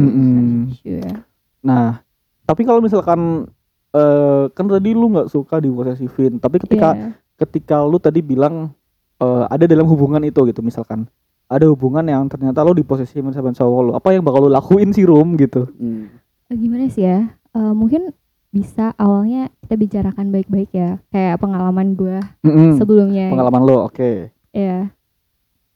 issue 0.73 0.97
ya 0.97 1.23
nah 1.61 2.01
tapi 2.41 2.65
kalau 2.65 2.81
misalkan 2.81 3.45
eh 3.91 4.43
kan 4.49 4.65
tadi 4.65 4.91
lu 4.91 5.07
nggak 5.07 5.29
suka 5.29 5.57
diposesifin 5.57 6.35
tapi 6.35 6.57
ketika 6.57 6.89
Iya. 6.91 7.09
ketika 7.37 7.77
lu 7.81 7.95
tadi 7.95 8.19
bilang 8.19 8.73
eh, 9.17 9.43
ada 9.45 9.63
dalam 9.63 9.85
hubungan 9.85 10.19
itu 10.21 10.41
gitu 10.43 10.59
misalkan. 10.59 11.05
Ada 11.45 11.67
hubungan 11.67 12.01
yang 12.01 12.25
ternyata 12.25 12.59
lo 12.59 12.71
diposesifin 12.71 13.29
sama 13.29 13.51
cowok 13.51 13.81
lo 13.83 13.91
apa 13.93 14.09
yang 14.09 14.23
bakal 14.23 14.41
lo 14.41 14.49
lakuin 14.49 14.89
sih 14.89 15.03
Rum 15.03 15.35
gitu? 15.35 15.67
Hmm. 15.75 16.07
Eh, 16.47 16.55
gimana 16.55 16.87
sih 16.87 17.03
ya? 17.03 17.27
Eh, 17.51 17.73
mungkin 17.75 18.09
bisa 18.51 18.91
awalnya 18.95 19.47
kita 19.63 19.75
bicarakan 19.75 20.27
baik-baik 20.29 20.71
ya 20.71 20.99
kayak 21.07 21.39
pengalaman 21.39 21.95
gue 21.95 22.19
Mm-mm. 22.43 22.75
sebelumnya 22.75 23.31
pengalaman 23.31 23.63
lo 23.63 23.87
oke 23.87 24.27
ya 24.51 24.91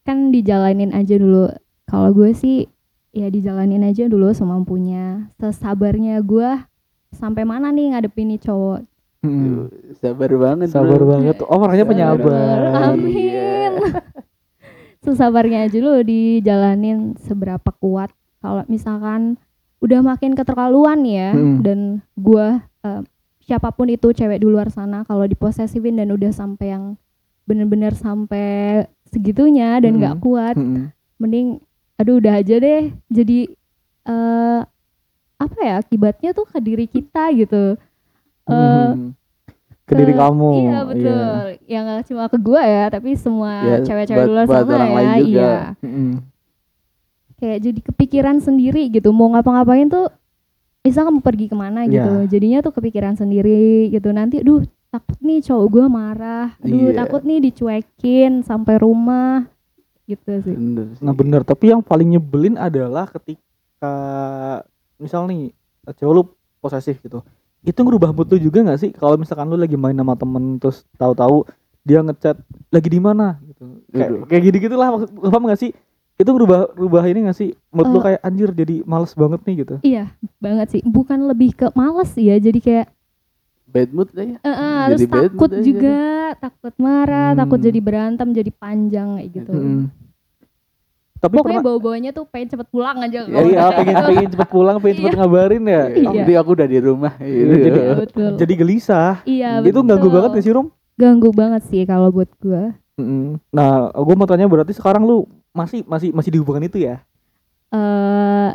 kan 0.03 0.29
dijalanin 0.29 0.91
aja 0.91 1.15
dulu 1.15 1.48
kalau 1.88 2.12
gue 2.12 2.32
sih 2.32 2.67
ya 3.10 3.32
dijalanin 3.32 3.79
aja 3.82 4.05
dulu 4.05 4.29
semampunya 4.32 5.32
sesabarnya 5.38 6.20
gue 6.20 6.51
sampai 7.10 7.48
mana 7.48 7.72
nih 7.72 7.96
ngadepin 7.96 8.27
nih 8.27 8.44
cowok. 8.44 8.84
Duh, 9.24 9.72
Sabar 9.96 10.29
banget. 10.29 10.67
sabar 10.70 11.00
bro. 11.00 11.08
banget 11.15 11.36
oh 11.41 11.58
orangnya 11.58 11.88
penyabar 11.88 12.60
Amin. 12.91 13.10
Iya. 13.10 13.72
sesabarnya 15.00 15.65
aja 15.65 15.77
dulu 15.77 16.01
dijalanin 16.01 17.15
seberapa 17.17 17.72
kuat 17.74 18.12
kalau 18.38 18.62
misalkan 18.67 19.38
udah 19.77 20.00
makin 20.01 20.34
keterlaluan 20.34 21.01
ya 21.01 21.32
Mm-mm. 21.32 21.62
dan 21.62 21.79
gua 22.13 22.60
eh, 22.82 23.01
siapa 23.39 23.70
pun 23.70 23.88
itu 23.88 24.10
cewek 24.10 24.38
di 24.38 24.48
luar 24.48 24.67
sana 24.67 25.03
kalau 25.03 25.24
diposesifin 25.24 25.96
dan 25.96 26.10
udah 26.10 26.29
sampai 26.29 26.72
yang 26.72 26.98
bener-bener 27.44 27.94
sampai 27.94 28.82
segitunya 29.05 29.77
dan 29.77 29.98
nggak 29.98 30.17
kuat 30.17 30.55
Mm-mm. 30.55 30.89
mending 31.15 31.62
aduh 31.96 32.17
udah 32.17 32.34
aja 32.36 32.55
deh 32.55 32.84
jadi 33.08 33.48
eh 34.03 34.62
apa 35.36 35.58
ya 35.60 35.75
akibatnya 35.77 36.32
tuh 36.32 36.46
ke 36.46 36.58
diri 36.58 36.86
kita 36.86 37.29
gitu 37.32 37.75
Eh, 38.46 38.53
Mm-mm. 38.53 39.13
ke 39.84 39.94
diri 39.96 40.12
ke- 40.12 40.20
kamu 40.20 40.50
Iya 40.55 40.79
betul. 40.84 41.34
Yang 41.65 41.84
gak 41.88 42.03
cuma 42.05 42.24
ke 42.25 42.38
gua 42.38 42.62
ya, 42.62 42.86
tapi 42.88 43.10
semua 43.13 43.53
Ya, 43.60 43.75
cewek-cewek 43.82 44.17
buat- 44.20 44.27
di 44.27 44.34
luar 44.34 44.46
sana 44.48 44.86
ya. 44.86 45.13
Iya. 45.17 45.53
Kayak 47.46 47.60
jadi 47.62 47.80
kepikiran 47.94 48.42
sendiri 48.42 48.90
gitu. 48.90 49.14
Mau 49.14 49.30
ngapa-ngapain 49.38 49.86
tuh 49.86 50.10
bisa 50.82 51.06
kamu 51.06 51.22
pergi 51.22 51.46
ke 51.46 51.54
mana 51.54 51.86
gitu. 51.86 52.25
Iya. 52.25 52.25
Jadinya 52.25 52.66
tuh 52.66 52.74
kepikiran 52.74 53.14
sendiri 53.14 53.94
gitu. 53.94 54.10
Nanti 54.10 54.42
duh 54.42 54.66
takut 54.90 55.22
nih 55.22 55.46
cowok 55.46 55.68
gua 55.70 55.86
marah. 55.86 56.58
Aduh 56.66 56.90
Iya. 56.90 57.06
takut 57.06 57.22
nih 57.22 57.38
dicuekin 57.46 58.42
sampai 58.42 58.82
rumah 58.82 59.46
gitu 60.10 60.42
sih. 60.42 60.58
Bener 60.58 60.98
sih. 60.98 61.06
Nah 61.06 61.14
bener, 61.14 61.46
tapi 61.46 61.70
yang 61.70 61.86
paling 61.86 62.18
nyebelin 62.18 62.58
adalah 62.58 63.06
ketika 63.14 63.94
misal 64.98 65.30
nih 65.30 65.54
cewek 65.86 66.14
lu 66.18 66.24
posesif 66.58 66.98
gitu, 66.98 67.22
itu 67.62 67.78
ngerubah 67.78 68.10
mood 68.10 68.25
lu 68.34 68.42
juga 68.42 68.66
nggak 68.66 68.80
sih? 68.82 68.90
Kalau 68.90 69.22
misalkan 69.22 69.54
lu 69.54 69.58
lagi 69.58 69.78
main 69.78 69.94
sama 69.94 70.18
temen 70.18 70.58
terus 70.58 70.82
tahu-tahu 70.98 71.46
dia 71.86 72.02
ngechat 72.02 72.42
lagi 72.74 72.90
di 72.90 72.98
mana 72.98 73.38
gitu, 73.46 73.86
kayak 73.94 74.10
kayak 74.25 74.42
gini 74.50 74.58
gitulah 74.58 74.90
maksud 74.90 75.10
paham 75.14 75.44
nggak 75.46 75.62
sih? 75.62 75.72
Itu 76.15 76.29
ngerubah 76.29 76.72
rubah 76.74 77.03
ini 77.03 77.27
nggak 77.27 77.36
sih? 77.36 77.51
Mood 77.69 77.88
lu 77.88 78.00
Eh. 78.00 78.03
kayak 78.05 78.19
anjir 78.22 78.50
jadi 78.50 78.75
males 78.84 79.12
banget 79.12 79.39
nih 79.43 79.55
gitu. 79.62 79.75
Iya 79.81 80.05
banget 80.38 80.67
sih. 80.69 80.81
Bukan 80.81 81.19
lebih 81.25 81.51
ke 81.53 81.67
males 81.72 82.12
ya. 82.15 82.36
Jadi 82.36 82.60
kayak 82.60 82.88
Bad 83.65 83.91
mood 83.91 84.07
lah 84.10 84.24
ya. 84.24 84.38
eh, 84.38 84.48
eh, 84.48 84.79
terus 84.88 84.95
Jadi 84.95 85.05
mood 85.05 85.24
takut 85.27 85.51
aja 85.51 85.62
juga. 85.62 86.00
Takut 86.38 86.74
marah. 86.77 87.31
Takut 87.34 87.60
Hmm. 87.60 87.67
jadi 87.67 87.79
berantem. 87.79 88.27
Jadi 88.31 88.48
panjang 88.50 89.07
kayak 89.13 89.29
gitu. 89.34 89.51
Mm-mm. 89.51 89.81
Tapi 91.15 91.31
Pokoknya 91.34 91.57
pernah, 91.57 91.67
bau-baunya 91.74 92.12
tuh 92.12 92.24
pengen 92.24 92.48
cepet 92.50 92.67
pulang 92.69 92.98
aja. 93.01 93.24
ya, 93.24 93.39
iya 93.41 93.63
pengen 93.74 93.95
pengen 94.05 94.29
cepet 94.29 94.50
pulang, 94.51 94.75
pengen 94.77 94.95
cepet 95.00 95.10
Iya. 95.10 95.19
ngabarin 95.19 95.63
ya. 95.65 95.84
Iya. 95.89 96.10
Jadi 96.13 96.34
aku 96.38 96.50
udah 96.53 96.67
di 96.69 96.79
rumah. 96.79 97.13
gitu. 97.17 97.53
jadi- 97.57 97.81
Iya 97.81 97.93
betul. 97.98 98.31
Jadi 98.38 98.53
gelisah. 98.53 99.13
iya 99.25 99.50
Itu 99.60 99.79
ganggu 99.81 100.07
banget 100.07 100.29
gak 100.31 100.43
sih 100.43 100.53
Rum? 100.53 100.67
Ganggu 100.95 101.29
banget 101.34 101.62
sih 101.65 101.81
kalau 101.84 102.07
buat 102.07 102.29
Nah, 103.52 103.92
gue 103.92 104.16
mau 104.16 104.28
tanya 104.28 104.48
berarti 104.48 104.72
sekarang 104.72 105.04
lu 105.04 105.28
masih 105.52 105.84
masih 105.84 106.16
masih 106.16 106.32
di 106.32 106.40
hubungan 106.40 106.64
itu 106.64 106.80
ya? 106.80 107.04
Eh 107.72 108.52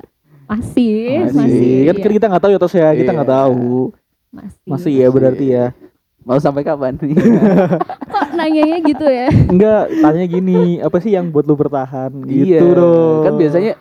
masih, 0.51 1.31
Masih. 1.31 1.39
masih, 1.39 1.75
kan 1.87 1.95
iya. 1.95 2.03
kan 2.03 2.13
kita 2.19 2.27
nggak 2.27 2.43
tahu 2.43 2.51
ya 2.51 2.59
tos 2.59 2.75
ya, 2.75 2.91
kita 2.91 3.11
Iya. 3.15 3.17
nggak 3.23 3.31
tahu. 3.31 3.95
masih. 4.31 4.67
Masih 4.67 4.93
ya 4.99 5.07
berarti 5.11 5.47
ya. 5.47 5.65
Mau 6.27 6.39
sampai 6.43 6.67
kapan? 6.67 6.99
Kok 8.13 8.27
nanyanya 8.35 8.79
gitu 8.83 9.07
ya? 9.07 9.31
Enggak, 9.47 9.89
tanya 9.91 10.25
gini, 10.27 10.79
apa 10.79 10.99
sih 10.99 11.15
yang 11.15 11.31
buat 11.31 11.47
lu 11.47 11.55
bertahan? 11.55 12.11
Iya. 12.27 12.61
Gitu 12.61 12.67
dong. 12.75 13.23
Kan 13.27 13.35
biasanya 13.39 13.73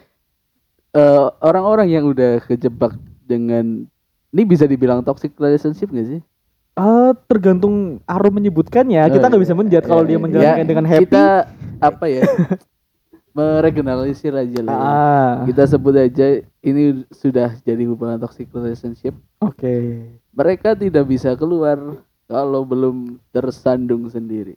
eh, 0.94 1.26
orang-orang 1.42 1.88
yang 1.90 2.06
udah 2.06 2.42
kejebak 2.46 2.94
dengan 3.26 3.86
ini 4.30 4.44
bisa 4.46 4.70
dibilang 4.70 5.02
toxic 5.02 5.34
relationship 5.38 5.90
gak 5.90 6.06
sih? 6.06 6.22
Ah, 6.80 7.12
tergantung 7.28 7.76
Arum 8.06 8.34
menyebutkannya. 8.34 9.04
Kita 9.10 9.28
nggak 9.28 9.44
bisa 9.44 9.52
menjat 9.54 9.84
kalau 9.84 10.02
dia 10.02 10.16
Eh, 10.16 10.22
menjalankan 10.22 10.64
ya, 10.64 10.66
dengan 10.66 10.86
happy. 10.86 11.04
Kita 11.04 11.26
apa 11.78 12.06
ya? 12.08 12.24
meregionalisir 13.30 14.34
aja 14.34 14.60
lah. 14.62 14.72
ya. 14.72 14.80
Ah, 14.80 15.34
Kita 15.46 15.64
sebut 15.66 15.94
aja 15.94 16.28
ini 16.60 16.84
sudah 17.10 17.56
jadi 17.60 17.84
hubungan 17.86 18.18
toxic 18.18 18.50
relationship. 18.50 19.14
oke. 19.40 19.76
Mereka 20.30 20.72
tidak 20.74 21.04
bisa 21.04 21.36
keluar 21.36 21.76
kalau 22.26 22.64
belum 22.64 23.20
tersandung 23.30 24.08
sendiri. 24.08 24.56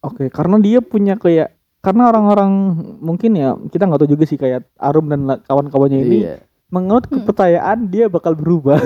Oke, 0.00 0.30
karena 0.30 0.56
dia 0.56 0.78
punya 0.78 1.12
kayak 1.14 1.50
karena 1.80 2.08
orang-orang 2.08 2.52
mungkin 3.00 3.34
ya 3.34 3.56
kita 3.66 3.84
nggak 3.84 4.00
tahu 4.00 4.10
juga 4.10 4.24
sih 4.24 4.36
kayak 4.36 4.68
Arum 4.76 5.08
dan 5.08 5.24
kawan-kawannya 5.42 5.98
ini 5.98 6.16
Iya. 6.22 6.34
Menurut 6.70 7.04
Hmm. 7.04 7.20
kepercayaan 7.20 7.78
dia 7.86 8.06
bakal 8.06 8.32
berubah. 8.32 8.78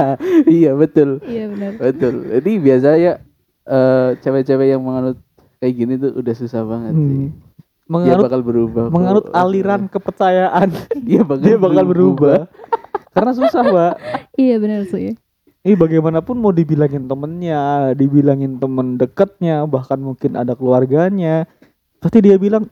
iya 0.50 0.74
betul. 0.74 1.22
Iya 1.22 1.48
benar. 1.48 1.70
Betul. 1.80 2.14
Jadi 2.28 2.50
biasanya 2.58 3.12
eh, 3.64 4.08
cewek-cewek 4.18 4.68
yang 4.68 4.82
menganut 4.82 5.16
kayak 5.58 5.74
gini 5.74 5.94
tuh 5.96 6.12
udah 6.14 6.34
susah 6.34 6.62
banget 6.62 6.94
sih. 6.94 7.00
Hmm. 7.00 7.30
Dia 7.30 7.88
Menganut 7.88 8.24
bakal 8.24 8.42
berubah. 8.42 8.82
kok. 8.84 8.92
menganut 8.92 9.26
aliran 9.32 9.82
kepercayaan 9.86 10.68
dia 11.06 11.22
bakal, 11.22 11.40
dia 11.40 11.56
bakal 11.56 11.84
berubah. 11.86 12.38
Karena 13.10 13.32
susah, 13.32 13.64
Mbak. 13.64 13.94
Iya 14.36 14.54
benar 14.58 14.84
sih. 14.84 15.16
Ini 15.58 15.74
bagaimanapun 15.74 16.36
mau 16.36 16.50
dibilangin 16.50 17.04
temennya, 17.04 17.90
dibilangin 17.92 18.56
temen 18.56 18.94
deketnya, 18.94 19.64
bahkan 19.64 19.98
mungkin 19.98 20.34
ada 20.34 20.52
keluarganya, 20.52 21.48
pasti 21.98 22.20
dia 22.20 22.36
bilang, 22.36 22.70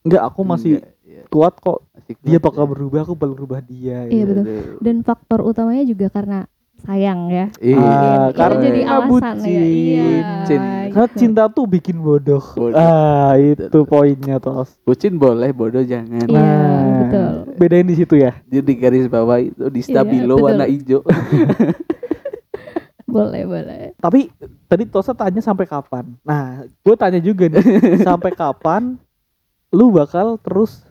enggak 0.00 0.24
aku 0.24 0.42
masih 0.42 0.80
Enggak. 0.80 0.93
Kuat 1.26 1.54
kok. 1.58 1.86
Asik 1.94 2.16
Dia 2.20 2.38
bakal 2.38 2.64
ya. 2.66 2.70
berubah, 2.70 3.00
aku 3.02 3.14
bakal 3.14 3.34
berubah 3.34 3.60
dia. 3.60 4.04
Iya, 4.06 4.24
gitu. 4.24 4.32
betul. 4.40 4.64
Dan 4.80 4.96
faktor 5.00 5.40
utamanya 5.42 5.84
juga 5.84 6.06
karena 6.08 6.38
sayang 6.84 7.32
ya. 7.32 7.46
Iya. 7.58 7.80
Ah, 7.80 8.28
karena 8.36 8.56
jadi 8.60 8.80
alasan 8.84 9.08
bucin. 9.08 9.48
ya. 9.48 9.62
Iya. 9.64 10.04
Bucin. 10.20 10.60
Karena 10.94 11.08
gitu. 11.08 11.18
cinta 11.18 11.42
tuh 11.48 11.64
bikin 11.64 11.96
bodoh. 11.98 12.44
Bodoh. 12.54 12.76
Ah, 12.76 13.34
itu 13.36 13.78
poinnya 13.84 14.36
tos. 14.36 14.76
Bucin 14.84 15.16
boleh, 15.16 15.50
bodoh 15.50 15.80
jangan. 15.80 16.28
Iya, 16.28 16.36
Nah, 16.36 16.84
betul. 17.02 17.32
Bedain 17.56 17.86
di 17.86 17.96
situ 17.96 18.14
ya. 18.14 18.36
Jadi 18.44 18.62
di 18.62 18.74
garis 18.76 19.08
bawah 19.08 19.40
itu 19.40 19.64
di 19.68 19.80
stabilo 19.80 20.36
betul. 20.36 20.44
warna 20.44 20.66
hijau. 20.68 21.00
Boleh, 23.04 23.46
boleh. 23.46 23.94
Tapi 23.94 24.26
tadi 24.66 24.90
Tosa 24.90 25.14
tanya 25.14 25.38
sampai 25.38 25.70
kapan. 25.70 26.18
Nah, 26.26 26.66
gue 26.66 26.94
tanya 26.98 27.22
juga 27.22 27.46
nih, 27.46 27.62
sampai 28.08 28.34
kapan 28.34 28.98
lu 29.70 29.94
bakal 29.94 30.34
terus 30.42 30.82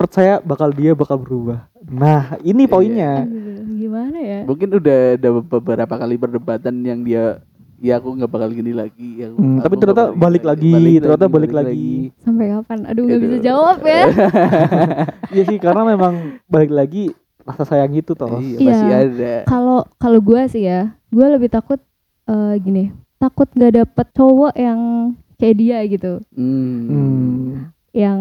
percaya 0.00 0.40
bakal 0.40 0.72
dia 0.72 0.96
bakal 0.96 1.20
berubah. 1.20 1.68
Nah, 1.82 2.40
ini 2.40 2.64
Iya. 2.64 2.72
poinnya. 2.72 3.12
Aduh, 3.20 3.76
gimana 3.76 4.16
ya? 4.16 4.40
Mungkin 4.44 4.68
udah 4.72 4.98
ada 5.14 5.28
beberapa 5.44 5.94
kali 5.94 6.16
perdebatan 6.16 6.74
yang 6.80 7.04
dia 7.04 7.44
ya 7.76 7.96
aku 7.96 8.12
nggak 8.14 8.28
bakal 8.28 8.48
gini 8.48 8.72
lagi. 8.72 9.20
aku- 9.22 9.36
Hmm, 9.36 9.56
aku 9.56 9.62
tapi 9.62 9.74
ternyata 9.76 10.02
bakal 10.02 10.08
gini 10.10 10.20
balik 10.22 10.42
lagi, 10.42 10.72
ternyata 10.98 11.26
balik 11.28 11.52
lagi. 11.52 11.92
Sampai 12.18 12.46
kapan? 12.50 12.78
Aduh, 12.86 13.02
nggak 13.04 13.20
bisa 13.20 13.38
jawab 13.42 13.78
ya. 13.82 14.02
Iya 15.32 15.42
sih, 15.44 15.58
karena 15.58 15.82
memang 15.86 16.14
balik 16.44 16.68
lagi 16.70 17.12
rasa 17.42 17.64
sayang 17.66 17.92
itu 17.94 18.12
toh. 18.12 18.36
Iya, 18.36 18.56
Iya. 18.56 18.66
masih 18.66 18.88
ada. 18.90 19.34
Kalau 19.44 19.84
kalau 19.96 20.18
gue 20.18 20.40
sih 20.48 20.64
ya, 20.64 20.80
gue 21.06 21.26
lebih 21.28 21.48
takut 21.48 21.80
eh, 22.26 22.54
gini, 22.58 22.88
takut 23.16 23.48
nggak 23.48 23.74
dapet 23.76 24.06
cowok 24.12 24.54
yang 24.54 24.80
kayak 25.34 25.56
dia 25.56 25.78
gitu, 25.84 26.12
Hmm. 26.30 26.78
Hmm. 26.86 27.48
yang 27.90 28.20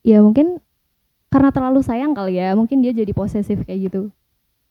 ya 0.00 0.20
mungkin 0.20 0.60
karena 1.34 1.50
terlalu 1.50 1.82
sayang 1.82 2.14
kali 2.14 2.38
ya, 2.38 2.54
mungkin 2.54 2.78
dia 2.78 2.94
jadi 2.94 3.10
posesif 3.10 3.66
kayak 3.66 3.90
gitu. 3.90 4.02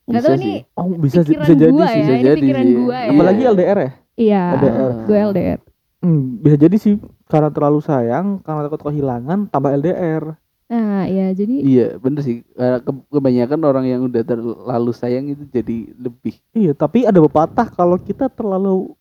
Nggak 0.04 0.16
Bisa 0.16 0.30
tahu 0.30 0.38
sih. 0.38 0.44
nih 0.44 0.58
Oh, 0.74 0.88
bisa 0.90 1.20
pikiran 1.22 1.44
bisa 1.44 1.54
jadi 1.54 1.72
gua 1.74 1.84
sih. 1.86 1.92
ya, 1.92 2.00
bisa 2.00 2.14
ini 2.14 2.24
jadi 2.24 2.40
pikiran 2.40 2.64
sih. 2.64 2.76
gue 2.76 2.98
ya. 2.98 3.10
Apalagi 3.10 3.42
LDR 3.46 3.78
ya? 3.78 3.92
Iya, 4.14 4.44
LDR. 4.54 4.92
gue 5.04 5.18
LDR. 5.22 5.60
Hmm, 6.00 6.22
bisa 6.38 6.56
jadi 6.58 6.76
sih 6.78 6.94
karena 7.26 7.50
terlalu 7.50 7.80
sayang, 7.80 8.26
karena 8.40 8.60
takut 8.62 8.82
kehilangan, 8.82 9.40
tambah 9.48 9.72
LDR. 9.74 10.24
Nah, 10.66 11.06
ya 11.06 11.30
jadi 11.32 11.56
Iya, 11.60 11.88
bener 11.98 12.20
sih. 12.20 12.42
Ke- 12.50 12.82
Kebanyakan 13.10 13.60
orang 13.62 13.86
yang 13.86 14.02
udah 14.04 14.24
terlalu 14.24 14.92
sayang 14.92 15.28
itu 15.28 15.44
jadi 15.46 15.92
lebih. 15.94 16.40
Iya, 16.52 16.72
tapi 16.72 17.04
ada 17.04 17.20
pepatah 17.20 17.68
kalau 17.68 17.96
kita 17.96 18.28
terlalu 18.28 18.96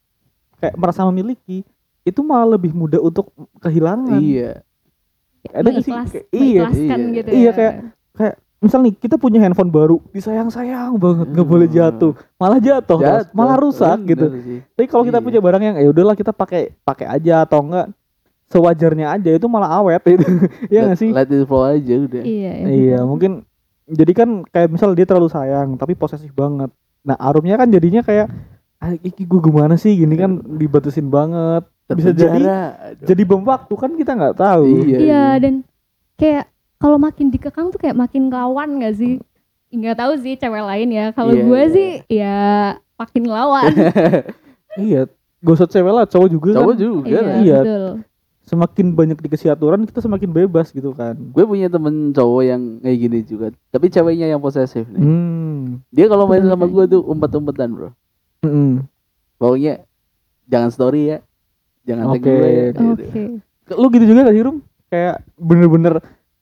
kayak 0.58 0.74
merasa 0.76 1.02
memiliki, 1.04 1.62
itu 2.02 2.20
malah 2.20 2.54
lebih 2.54 2.70
mudah 2.70 2.98
untuk 2.98 3.30
kehilangan. 3.58 4.18
Iya. 4.18 4.62
Ada 5.48 5.68
nggak 5.68 5.82
sih? 5.82 5.92
Kayak- 5.92 6.26
iya, 6.30 6.62
iya. 6.70 6.94
gitu 7.10 7.28
Iya, 7.28 7.50
ya. 7.50 7.52
kayak- 7.52 8.38
Misal 8.62 8.78
nih 8.78 8.94
kita 8.94 9.18
punya 9.18 9.42
handphone 9.42 9.74
baru, 9.74 9.98
disayang-sayang 10.14 10.94
banget, 10.94 11.34
nggak 11.34 11.48
boleh 11.50 11.66
Hmm. 11.66 11.74
jatuh, 11.74 12.12
malah 12.38 12.62
jatuh, 12.62 12.98
Jatuh. 13.02 13.34
malah 13.34 13.58
rusak 13.58 13.98
Bener 13.98 14.06
gitu. 14.06 14.26
sih. 14.38 14.58
Tapi 14.62 14.86
kalau 14.86 15.02
kita 15.02 15.18
Iya. 15.18 15.26
punya 15.26 15.40
barang 15.42 15.62
yang 15.64 15.76
ya 15.76 15.88
udahlah 15.90 16.14
kita 16.14 16.30
pakai 16.30 16.70
pakai 16.78 17.10
aja 17.10 17.42
atau 17.42 17.58
enggak 17.58 17.90
sewajarnya 18.46 19.06
aja 19.10 19.30
itu 19.32 19.46
malah 19.50 19.82
awet 19.82 19.98
itu. 20.06 20.22
Iya 20.70 20.86
nggak 20.86 20.98
sih? 21.00 21.10
Let 21.10 21.26
it 21.26 21.42
flow 21.42 21.66
aja 21.66 21.94
udah. 21.98 22.22
Iya. 22.22 22.52
ya 22.54 22.68
Iya, 22.68 22.96
betul. 22.96 23.08
mungkin 23.08 23.32
jadi 23.88 24.12
kan 24.14 24.28
kayak 24.46 24.68
misal 24.70 24.94
dia 24.94 25.06
terlalu 25.10 25.26
sayang 25.26 25.74
tapi 25.74 25.98
posesif 25.98 26.30
banget. 26.30 26.70
Nah, 27.02 27.18
arumnya 27.18 27.58
kan 27.58 27.66
jadinya 27.66 27.98
kayak 28.00 28.30
ah, 28.78 28.94
iki 28.94 29.26
gue 29.26 29.40
gimana 29.42 29.74
sih 29.74 29.94
gini 29.96 30.14
kan 30.14 30.38
dibatasin 30.38 31.10
banget. 31.10 31.66
Bisa 31.94 32.10
jadi 32.10 32.42
jadi 33.00 33.22
bom 33.22 33.42
waktu 33.42 33.74
kan 33.74 33.90
kita 33.92 34.12
nggak 34.12 34.36
tahu. 34.36 34.66
Iya. 34.84 34.98
Iya 34.98 35.24
dan 35.38 35.54
kayak 36.14 36.44
kalau 36.76 36.98
makin 36.98 37.30
dikekang 37.30 37.70
tuh 37.70 37.78
kayak 37.78 37.94
makin 37.94 38.26
lawan 38.26 38.78
gak 38.78 38.98
sih? 38.98 39.22
Nggak 39.70 39.96
tahu 39.96 40.12
sih 40.18 40.34
cewek 40.34 40.60
lain 40.60 40.88
ya. 40.90 41.06
Kalau 41.12 41.30
Iya, 41.30 41.42
gue 41.42 41.60
iya. 41.60 41.68
sih 41.70 41.88
ya 42.10 42.38
makin 42.96 43.24
lawan. 43.26 43.70
Iya, 44.72 45.04
gak 45.44 45.52
usah 45.52 45.68
cewek 45.68 45.92
lah, 45.92 46.08
cowok 46.08 46.28
juga 46.28 46.50
Cowok 46.56 46.72
kan. 46.72 46.80
juga. 46.80 47.04
iya, 47.06 47.20
lah. 47.20 47.36
Iya. 47.38 47.58
betul. 47.60 47.84
Semakin 48.42 48.86
banyak 48.92 49.18
dikasih 49.20 49.52
aturan, 49.52 49.84
kita 49.84 50.00
semakin 50.00 50.28
bebas 50.28 50.72
gitu 50.72 50.96
kan. 50.96 51.12
Gue 51.12 51.44
punya 51.44 51.68
temen 51.68 52.08
cowok 52.10 52.42
yang 52.42 52.62
kayak 52.80 52.98
gini 52.98 53.18
juga. 53.22 53.46
Tapi 53.68 53.86
ceweknya 53.86 54.26
yang 54.26 54.40
posesif 54.40 54.88
nih. 54.88 54.96
Hmm. 54.96 55.84
Dia 55.88 56.08
kalau 56.08 56.24
main 56.24 56.40
sama 56.42 56.64
gue 56.64 56.84
tuh 56.88 57.04
umpet-umpetan 57.04 57.68
bro. 57.68 57.90
Mm-mm. 58.40 58.88
Pokoknya 59.36 59.84
jangan 60.48 60.72
story 60.72 61.02
ya. 61.06 61.18
Jangan 61.82 62.04
tag 62.08 62.14
Oke. 62.14 62.30
gue 62.30 62.48
ya. 62.48 62.64
Oke. 62.70 63.04
gitu. 63.04 63.18
Lu 63.72 63.86
gitu 63.88 64.04
juga 64.06 64.20
gak 64.24 64.34
sih, 64.34 64.44
Rum? 64.44 64.56
Kayak 64.86 65.14
bener-bener 65.34 65.94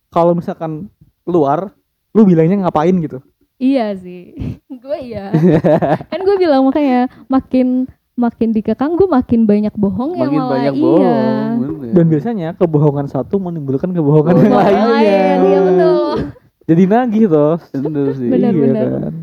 kalau 0.09 0.33
misalkan 0.33 0.91
keluar, 1.23 1.71
lu 2.11 2.25
bilangnya 2.25 2.61
ngapain 2.61 2.93
gitu. 2.97 3.23
Iya 3.57 3.95
sih. 3.95 4.35
gue 4.83 4.99
iya. 5.01 5.31
kan 6.11 6.21
gue 6.21 6.37
bilang 6.37 6.65
makanya 6.65 7.07
makin 7.27 7.85
makin 8.15 8.51
dikekang 8.51 8.95
gue 8.95 9.07
makin 9.07 9.45
banyak 9.45 9.73
bohong 9.73 10.13
yang 10.13 10.29
Makin 10.29 10.41
malah 10.41 10.53
banyak 10.55 10.75
iya. 10.75 10.83
bohong. 10.83 11.53
bener. 11.57 11.91
Dan 11.91 12.05
biasanya 12.07 12.49
kebohongan 12.55 13.07
satu 13.07 13.37
menimbulkan 13.37 13.91
kebohongan 13.91 14.35
yang 14.35 14.45
Bohongan 14.47 14.61
lainnya. 14.61 14.87
lain, 14.87 15.39
iya 15.43 15.61
betul. 15.63 16.15
Jadi 16.69 16.83
nagih 16.87 17.25
toh. 17.27 17.57
Bener 17.73 18.07
sih. 18.15 18.29
Bener, 18.29 18.51
Iya 18.51 18.61
bener. 18.63 18.85
kan. 19.01 19.15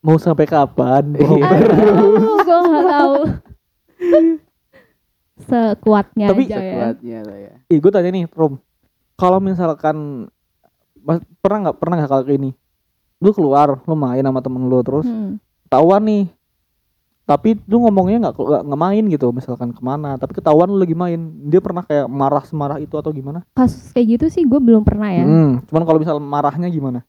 Mau 0.00 0.16
sampai 0.16 0.46
kapan? 0.46 1.04
Bohong 1.12 1.38
Iya. 1.38 1.50
terus. 1.60 1.76
gue 2.40 2.58
nggak 2.62 2.84
tahu. 2.86 3.14
Sekuatnya 5.44 6.26
Tapi 6.28 6.42
aja 6.44 6.56
ya. 6.56 6.60
Sekuatnya 6.60 7.18
lah 7.22 7.38
ya. 7.38 7.54
Ih, 7.68 7.78
gue 7.78 7.90
tanya 7.90 8.10
nih, 8.10 8.24
Rom. 8.30 8.58
Kalau 9.14 9.38
misalkan 9.38 10.26
mas- 11.00 11.24
pernah 11.38 11.68
nggak 11.68 11.76
pernah 11.76 11.94
nggak 11.96 12.10
kalau 12.10 12.24
kayak 12.24 12.38
ini? 12.38 12.50
Lu 13.20 13.30
keluar, 13.30 13.80
lu 13.84 13.94
main 13.94 14.20
sama 14.20 14.40
temen 14.40 14.64
lu 14.64 14.80
terus 14.80 15.04
Hmm. 15.04 15.36
ketahuan 15.64 16.02
nih. 16.02 16.24
Tapi 17.24 17.54
lu 17.62 17.86
ngomongnya 17.86 18.26
nggak 18.26 18.34
nggak 18.34 18.62
nggak 18.66 18.80
main 18.80 19.04
gitu, 19.06 19.30
misalkan 19.30 19.70
ke 19.70 19.78
mana. 19.78 20.18
Tapi 20.18 20.34
ketahuan 20.34 20.66
lu 20.66 20.80
lagi 20.80 20.98
main. 20.98 21.20
Dia 21.46 21.62
pernah 21.62 21.86
kayak 21.86 22.10
marah 22.10 22.42
semarah 22.42 22.76
itu 22.76 22.96
atau 22.96 23.14
gimana? 23.14 23.46
Kasus 23.54 23.94
kayak 23.94 24.18
gitu 24.18 24.26
sih 24.28 24.42
gue 24.42 24.58
belum 24.58 24.82
pernah 24.82 25.14
ya. 25.14 25.22
Hmm, 25.22 25.62
cuman 25.64 25.82
kalau 25.84 25.98
misal 25.98 26.18
marahnya 26.18 26.66
gimana? 26.66 27.06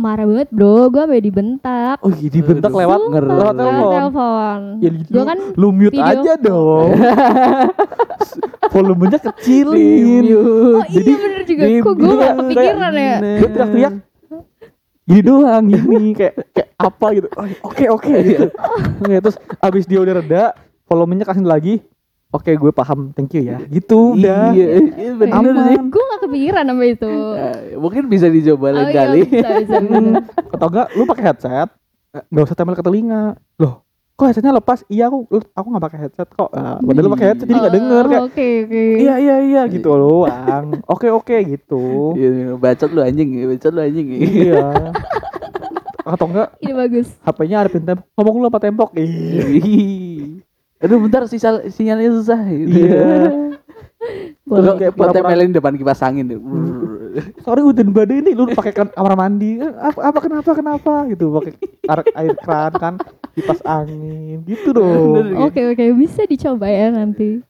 Marah 0.00 0.24
banget 0.24 0.48
bro, 0.48 0.88
gue 0.88 1.02
sampai 1.04 1.20
dibentak. 1.20 2.00
Oh, 2.00 2.08
dibentak 2.08 2.72
Aduh. 2.72 2.80
lewat 2.80 3.00
Ngeri. 3.04 3.28
lewat 3.28 3.54
telepon. 3.54 3.92
telepon. 3.92 4.58
Ya 4.80 4.90
gitu. 4.96 5.10
Gue 5.12 5.24
kan 5.28 5.38
lu 5.54 5.68
mute 5.70 5.92
video- 5.92 6.08
aja 6.08 6.32
dong. 6.40 6.88
Volumenya 8.72 9.18
kecilin. 9.20 10.24
Oh 10.32 10.80
iya 10.88 11.02
bener 11.04 11.42
juga. 11.44 11.64
Kok 11.68 11.94
gue 11.94 12.12
gak 12.16 12.34
kepikiran 12.38 12.92
ya? 12.94 13.16
Dia 13.20 13.48
teriak-teriak 13.50 13.94
gini 15.10 15.26
doang 15.26 15.64
gini 15.66 16.14
kayak 16.14 16.34
kayak 16.54 16.68
apa 16.78 17.06
gitu 17.18 17.26
oke 17.66 17.84
oke 17.90 18.14
gitu 18.22 18.46
Oke, 19.02 19.18
terus 19.18 19.36
abis 19.58 19.82
dia 19.82 19.98
udah 19.98 20.22
reda 20.22 20.44
volumenya 20.86 21.26
kasih 21.26 21.42
lagi 21.42 21.82
oke 22.30 22.46
gue 22.48 22.70
paham 22.70 23.10
thank 23.10 23.30
you 23.32 23.42
ya 23.42 23.58
gitu 23.66 24.14
udah 24.14 24.50
Iya, 24.50 24.66
iya 24.92 25.12
bener 25.12 25.54
sih. 25.64 25.76
Gue 25.84 26.02
gak 26.04 26.20
kepikiran 26.22 26.64
sama 26.64 26.84
itu. 26.84 27.12
Eh, 27.34 27.74
mungkin 27.74 28.02
bisa 28.06 28.26
dicoba 28.26 28.70
lain 28.70 28.80
Oh 28.80 28.88
iya, 28.88 28.96
kali. 28.96 29.20
bisa, 29.24 29.48
bisa, 29.56 29.74
bisa. 29.82 29.98
Hmm, 29.98 30.14
atau 30.50 30.66
enggak 30.68 30.86
lu 30.92 31.02
pakai 31.04 31.24
headset 31.26 31.68
nggak 32.10 32.42
usah 32.42 32.54
tempel 32.54 32.74
ke 32.74 32.82
telinga 32.82 33.22
loh 33.56 33.86
kok 34.12 34.26
headsetnya 34.26 34.50
lepas 34.52 34.82
iya 34.86 35.06
aku 35.06 35.24
aku 35.30 35.66
nggak 35.70 35.84
pakai 35.86 35.98
headset 36.00 36.28
kok 36.28 36.50
nah, 36.50 36.76
padahal 36.76 37.04
lu 37.06 37.12
pakai 37.14 37.26
headset 37.28 37.46
jadi 37.46 37.58
nggak 37.60 37.76
denger 37.76 38.02
Oh, 38.02 38.10
kayak 38.10 38.24
Oke 38.26 38.46
oke. 38.60 38.82
iya 38.98 39.14
iya 39.16 39.36
iya 39.40 39.62
gitu 39.64 39.88
doang 39.88 40.66
oke 40.84 41.06
oke 41.08 41.36
gitu 41.48 41.82
Iya, 42.12 42.28
bacot 42.54 42.90
lu 42.90 43.00
anjing, 43.00 43.28
bacot 43.46 43.70
lu 43.70 43.80
anjing. 43.80 44.06
iya 44.10 44.90
atau 46.10 46.26
enggak 46.26 46.48
Ini 46.58 46.72
bagus. 46.74 47.08
HP-nya 47.22 47.56
ada 47.60 47.70
tembok 47.70 48.02
ngomong 48.12 48.34
lu 48.36 48.46
apa 48.48 48.58
tembok 48.58 48.90
iya 48.92 49.44
Ih. 49.46 49.62
Aduh 50.80 50.98
bentar 50.98 51.22
sinyal 51.24 51.68
sinyalnya 51.68 52.10
susah 52.12 52.40
gitu. 52.46 52.72
Iya. 52.72 53.04
Terus 54.50 54.74
kayak 54.80 54.92
Pura-pura- 54.96 55.14
tempelin 55.14 55.52
depan 55.52 55.76
kipas 55.76 56.00
angin 56.00 56.24
deh. 56.26 56.40
sorry 57.44 57.60
hujan 57.60 57.90
badai 57.90 58.22
ini 58.22 58.32
lu 58.32 58.46
pakai 58.48 58.70
kan 58.72 58.86
kamar 58.88 59.14
mandi 59.14 59.58
apa, 59.58 59.98
apa 59.98 60.18
kenapa 60.20 60.50
kenapa 60.54 60.92
gitu 61.06 61.34
pakai 61.34 61.52
air, 61.84 62.00
air 62.14 62.34
keran 62.38 62.72
kan 62.72 62.94
kipas 63.34 63.58
angin 63.62 64.40
gitu 64.42 64.70
dong 64.78 65.18
Bener. 65.18 65.42
Oke 65.42 65.60
oke 65.68 65.84
bisa 65.92 66.22
dicoba 66.24 66.66
ya 66.66 66.88
nanti. 66.88 67.42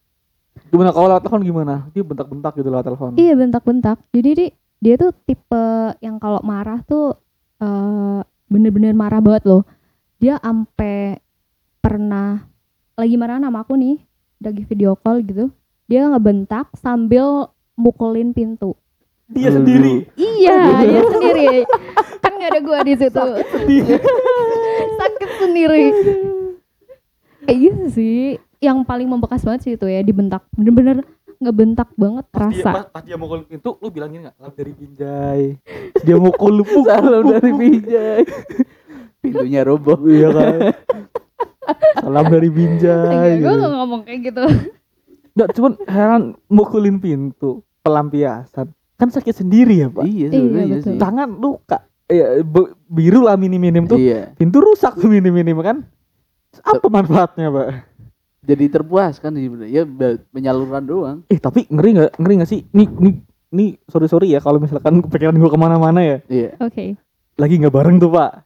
gimana 0.67 0.89
kalau 0.89 1.07
lewat 1.07 1.21
telepon 1.21 1.43
gimana 1.43 1.75
dia 1.91 2.01
bentak-bentak 2.01 2.53
gitu 2.55 2.67
lewat 2.67 2.85
telepon 2.85 3.11
Iya 3.15 3.33
bentak-bentak. 3.35 3.97
Jadi 4.09 4.29
dia, 4.33 4.49
dia 4.79 4.95
tuh 4.97 5.11
tipe 5.21 5.65
yang 5.99 6.17
kalau 6.17 6.41
marah 6.41 6.81
tuh 6.81 7.15
eh, 7.57 8.19
bener-bener 8.47 8.91
marah 8.91 9.19
banget 9.19 9.45
loh. 9.45 9.63
Dia 10.17 10.35
ampe 10.37 11.21
pernah 11.79 12.43
lagi 13.01 13.17
marah 13.17 13.41
sama 13.41 13.65
aku 13.65 13.73
nih, 13.73 13.97
lagi 14.37 14.61
video 14.69 14.93
call 14.93 15.25
gitu. 15.25 15.49
Dia 15.89 16.05
ngebentak 16.05 16.69
sambil 16.77 17.49
mukulin 17.73 18.29
pintu. 18.29 18.77
dia 19.31 19.47
sendiri 19.47 20.05
Iya, 20.19 20.59
dia 20.85 21.01
sendiri. 21.07 21.63
Kan 22.21 22.35
gak 22.37 22.51
ada 22.53 22.59
gua 22.61 22.83
di 22.85 22.93
situ. 22.99 23.25
Sakit 24.99 25.29
sendiri. 25.41 25.83
Kayak 27.47 27.57
gitu 27.57 27.83
sih. 27.89 28.19
Yang 28.61 28.85
paling 28.85 29.09
membekas 29.09 29.41
banget 29.41 29.61
sih 29.65 29.73
itu 29.73 29.87
ya 29.89 30.05
dibentak. 30.05 30.45
Bener-bener 30.53 31.01
ngebentak 31.41 31.89
banget 31.97 32.25
pas 32.29 32.53
dia, 32.53 32.61
rasa. 32.61 32.69
pas, 32.69 32.85
pas 32.93 33.01
dia 33.01 33.17
mukul 33.17 33.41
pintu 33.49 33.73
lu 33.81 33.89
bilangin 33.89 34.29
nggak 34.29 34.35
salam 34.37 34.53
dari 34.53 34.71
Binjai 34.77 35.43
dia 36.05 36.17
mukul 36.21 36.61
lu 36.61 36.63
Salam 36.85 37.33
dari. 37.33 37.49
Bijay. 37.49 38.21
Pintunya 39.25 39.65
roboh. 39.65 39.97
iya 40.05 40.29
kan 40.29 40.53
salam 41.95 42.25
dari 42.25 42.49
Binjai 42.49 43.37
gue 43.37 43.43
gitu. 43.43 43.55
gak 43.55 43.71
ngomong 43.75 44.01
kayak 44.01 44.19
gitu. 44.25 44.43
nggak 45.31 45.49
cuman 45.53 45.71
heran 45.85 46.21
mukulin 46.45 46.97
pintu 46.97 47.51
pelampiasan 47.81 48.67
kan 48.93 49.07
sakit 49.07 49.33
sendiri 49.35 49.79
ya 49.79 49.87
pak 49.87 50.03
Iya, 50.03 50.27
Iya, 50.29 50.41
betul. 50.75 50.81
sih. 50.87 50.97
tangan 50.97 51.29
luka 51.33 51.79
ya 52.05 52.43
biru 52.85 53.21
lah 53.21 53.35
minim-minim 53.35 53.85
tuh 53.85 53.95
Iya. 53.95 54.33
pintu 54.33 54.59
rusak 54.59 54.95
tuh 54.95 55.07
minim-minim 55.07 55.55
kan 55.57 55.87
apa 56.59 56.87
manfaatnya 56.87 57.47
pak 57.49 57.67
Jadi 58.41 58.65
terpuaskan 58.67 59.31
sih 59.31 59.45
sebenarnya. 59.45 59.69
Ya 59.71 59.83
penyaluran 60.27 60.81
doang. 60.81 61.17
eh 61.27 61.37
tapi 61.37 61.69
ngeri 61.69 61.89
nggak 61.93 62.11
ngeri 62.17 62.33
nggak 62.35 62.49
sih 62.49 62.65
nih 62.67 62.89
nih 62.91 63.13
nih 63.47 63.69
sorry 63.85 64.07
sorry 64.07 64.27
ya 64.27 64.39
kalau 64.39 64.57
misalkan 64.57 64.97
pikiran 65.03 65.37
gua 65.37 65.47
ke 65.47 65.59
mana-mana 65.59 66.01
ya 66.01 66.17
Iya. 66.25 66.57
Oke. 66.57 66.97
lagi 67.37 67.55
nggak 67.55 67.69
bareng 67.71 67.97
tuh 67.97 68.09
pak 68.09 68.41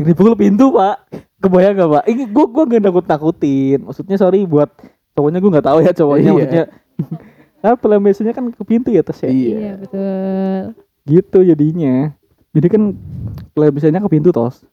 yang 0.00 0.06
dipukul 0.08 0.34
pintu 0.34 0.72
pak 0.72 0.96
kebayang 1.38 1.76
gak 1.76 1.90
pak 1.92 2.04
ini 2.08 2.22
gua 2.24 2.46
gua 2.48 2.64
nggak 2.64 2.82
takut 2.88 3.04
takutin 3.04 3.78
maksudnya 3.84 4.16
sorry 4.16 4.48
buat 4.48 4.72
cowoknya 5.12 5.38
gua 5.38 5.50
nggak 5.60 5.66
tahu 5.68 5.78
ya 5.84 5.92
cowoknya 5.92 6.24
Iya. 6.24 6.36
maksudnya 6.36 6.64
Nah, 7.60 7.76
pelampiasannya 7.76 8.32
kan 8.32 8.44
ke 8.56 8.62
pintu 8.64 8.88
ya 8.88 9.04
tes 9.04 9.20
ya. 9.20 9.28
Iya. 9.28 9.56
Iya 9.60 9.72
betul. 9.76 10.62
Gitu 11.04 11.38
jadinya. 11.44 12.08
Jadi 12.56 12.66
kan 12.72 12.82
pelampiasannya 13.52 14.00
ke 14.00 14.08
pintu 14.08 14.32
tos. 14.32 14.64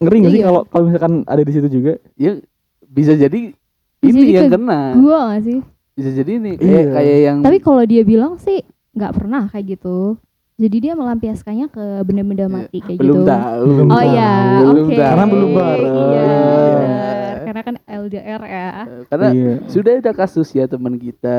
Ngeri 0.00 0.16
nggak 0.24 0.32
sih 0.32 0.40
Iya. 0.40 0.48
kalau 0.48 0.60
kalau 0.64 0.84
misalkan 0.88 1.14
ada 1.28 1.42
di 1.44 1.52
situ 1.52 1.68
juga? 1.68 2.00
Ya 2.16 2.40
bisa 2.88 3.12
jadi 3.14 3.52
Bisa 4.00 4.08
ini 4.08 4.20
jadi 4.24 4.32
yang 4.32 4.44
ke 4.48 4.56
kena. 4.56 4.80
Gua 4.96 5.18
gak 5.28 5.42
sih? 5.44 5.58
Bisa 5.92 6.08
jadi 6.08 6.30
ini 6.40 6.50
kayak 6.56 6.72
Iya. 6.72 6.92
kayak 6.96 7.18
yang 7.20 7.38
Tapi 7.44 7.58
kalau 7.60 7.82
dia 7.84 8.02
bilang 8.02 8.40
sih 8.40 8.64
nggak 8.96 9.12
pernah 9.12 9.42
kayak 9.52 9.66
gitu. 9.76 10.16
Jadi 10.54 10.76
dia 10.78 10.92
melampiaskannya 10.92 11.66
ke 11.66 11.84
benda-benda 12.02 12.46
mati 12.46 12.78
kayak 12.78 12.96
belum 12.96 13.16
gitu. 13.18 13.26
tahu. 13.26 13.62
Belum 13.66 13.88
Oh 13.88 13.96
tahu. 13.96 14.10
iya, 14.10 14.32
Belum 14.60 14.74
oke. 14.78 14.92
tahu. 14.92 15.00
Karena 15.02 15.24
belum 15.26 15.50
bareng. 15.50 15.94
Iya. 15.94 16.22
Iya. 16.22 16.36
benar. 16.76 17.36
Karena 17.42 17.60
kan 17.62 17.74
LDR 17.82 18.42
ya. 18.42 18.68
Karena 19.06 19.28
Iya. 19.32 19.54
sudah 19.66 19.92
ada 19.94 20.12
kasus 20.12 20.48
ya 20.50 20.64
teman 20.64 20.94
kita 20.96 21.38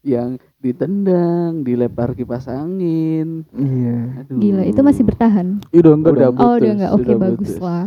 yang 0.00 0.30
ditendang, 0.56 1.60
dilempar 1.60 2.14
kipas 2.14 2.46
angin. 2.46 3.44
Iya. 3.50 3.98
Aduh. 4.22 4.38
Gila, 4.38 4.62
itu 4.64 4.80
masih 4.80 5.02
bertahan. 5.02 5.46
Iya 5.68 5.80
udah 5.80 5.92
enggak 5.92 6.12
Udah 6.12 6.22
dong. 6.24 6.34
Oh, 6.34 6.38
Putus, 6.48 6.56
udah 6.56 6.72
nggak. 6.72 6.90
Oke, 6.90 7.02
sudah 7.02 7.16
bagus 7.20 7.38
putus. 7.50 7.60
lah. 7.60 7.86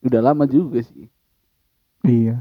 Udah 0.00 0.20
lama 0.22 0.44
juga 0.44 0.78
sih. 0.82 1.06
Iya. 2.02 2.36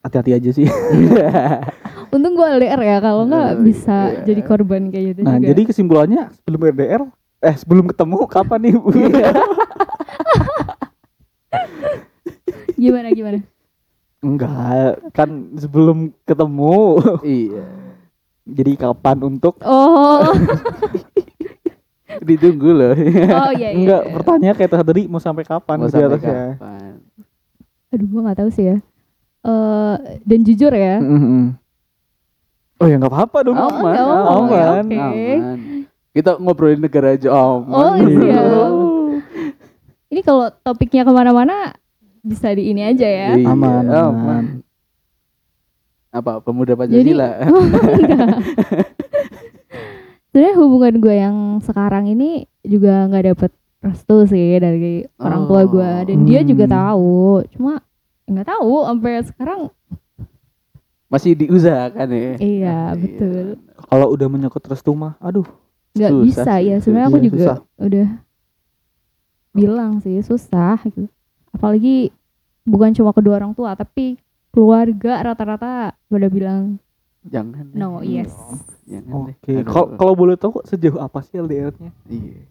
Hati-hati 0.00 0.32
aja 0.32 0.50
sih. 0.50 0.66
Untung 2.08 2.32
gue 2.32 2.46
LDR 2.46 2.80
ya, 2.80 2.96
kalau 2.98 3.24
nggak 3.24 3.48
Oh, 3.52 3.60
bisa 3.60 3.96
iya. 4.10 4.22
jadi 4.24 4.40
korban 4.42 4.88
kayak 4.88 5.04
gitu 5.10 5.20
Nah, 5.22 5.36
juga. 5.36 5.46
jadi 5.48 5.60
kesimpulannya 5.64 6.22
sebelum 6.32 6.60
RDR 6.66 7.02
eh 7.38 7.54
sebelum 7.54 7.84
ketemu 7.86 8.16
kapan 8.26 8.60
nih? 8.62 8.74
Bu? 8.74 8.88
gimana 12.76 13.08
gimana? 13.10 13.40
Enggak, 14.18 15.12
kan 15.12 15.28
sebelum 15.54 15.98
ketemu. 16.22 16.76
iya. 17.22 17.64
Jadi 18.46 18.72
kapan 18.76 19.18
untuk 19.24 19.58
Oh, 19.60 20.22
Ditunggu 22.22 22.70
loh. 22.70 22.94
oh 22.94 23.50
iya 23.52 23.70
iya. 23.70 23.76
Enggak, 23.76 24.02
iya. 24.02 24.12
pertanyaan 24.14 24.56
kayak 24.56 24.70
tadi 24.72 25.02
mau 25.04 25.18
sampai 25.18 25.42
kapan 25.42 25.76
Mau 25.76 25.90
sampai 25.90 26.16
kapan? 26.16 26.92
Aduh, 27.90 28.06
gua 28.08 28.20
nggak 28.24 28.38
tahu 28.40 28.50
sih 28.50 28.64
ya. 28.66 28.76
Eh 29.42 29.94
dan 30.22 30.40
jujur 30.42 30.72
ya. 30.72 30.96
Mm-mm. 30.98 31.54
Oh 32.76 32.86
ya 32.86 32.96
nggak 32.96 33.08
apa-apa 33.08 33.38
dong. 33.42 33.56
Oh, 33.56 33.68
Aman, 33.70 33.92
apa-apa, 33.92 34.30
aman, 34.30 34.84
oke. 34.84 34.96
aman. 34.98 35.58
Kita 36.12 36.30
ngobrolin 36.36 36.80
negara 36.80 37.12
aja 37.12 37.28
aman. 37.28 37.72
Oh, 37.72 37.94
iya. 37.96 38.40
Oh. 38.40 39.16
Ini 40.06 40.20
kalau 40.20 40.48
topiknya 40.60 41.02
ke 41.02 41.10
mana-mana 41.10 41.72
bisa 42.20 42.52
di 42.52 42.68
ini 42.68 42.82
aja 42.82 43.04
ya. 43.04 43.28
Iya, 43.34 43.46
Aman, 43.46 43.84
aman. 43.86 44.04
aman. 44.12 44.44
Apa 46.10 46.40
pemuda 46.40 46.72
Jadi, 46.72 46.80
Pancasila? 47.12 47.28
oh, 47.46 47.62
enggak. 47.92 48.28
Sebenarnya 50.28 50.54
hubungan 50.58 50.94
gue 50.98 51.14
yang 51.16 51.36
sekarang 51.60 52.04
ini 52.06 52.44
juga 52.60 53.08
nggak 53.08 53.24
dapet 53.26 53.50
restu 53.80 54.16
sih 54.26 54.56
dari 54.56 55.04
orang 55.16 55.46
tua 55.46 55.64
gue 55.64 55.90
dan 56.12 56.18
dia 56.24 56.40
juga 56.42 56.64
Hmm. 56.66 56.74
tahu. 56.74 57.16
Cuma 57.52 57.72
nggak 58.26 58.46
tahu 58.46 58.72
sampai 58.84 59.12
sekarang. 59.24 59.60
Masih 61.06 61.32
diusahakan 61.34 62.08
ya. 62.10 62.32
Iya 62.36 62.78
betul. 62.94 63.62
Kalau 63.78 64.06
udah 64.10 64.26
menyangkut 64.26 64.64
restu 64.64 64.90
mah, 64.90 65.14
aduh. 65.18 65.46
Nggak 65.92 66.10
Susah 66.10 66.24
bisa 66.26 66.52
ya. 66.58 66.76
Sebenarnya 66.78 67.08
aku 67.08 67.16
Iya, 67.16 67.24
juga 67.24 67.38
susah. 67.38 67.58
udah 67.78 68.08
bilang 69.52 69.92
sih 69.98 70.20
susah 70.20 70.76
gitu. 70.82 71.08
Apalagi 71.50 72.12
bukan 72.62 72.92
cuma 72.92 73.10
kedua 73.10 73.38
orang 73.38 73.52
tua 73.52 73.72
tapi 73.72 74.20
keluarga 74.50 75.22
rata-rata 75.22 75.72
pada 75.96 76.28
bilang 76.28 76.76
Jangan. 77.24 77.72
no 77.72 78.00
yes. 78.00 78.30
Jangan 78.84 79.26
deh. 79.26 79.34
Oke. 79.34 79.52
Aduh. 79.56 79.64
Kalau 79.64 79.86
kalau 79.96 80.12
boleh 80.14 80.36
tahu 80.36 80.60
sejauh 80.62 80.98
apa 80.98 81.18
sih 81.20 81.36
LDR-nya? 81.36 81.90
Iya. 82.06 82.44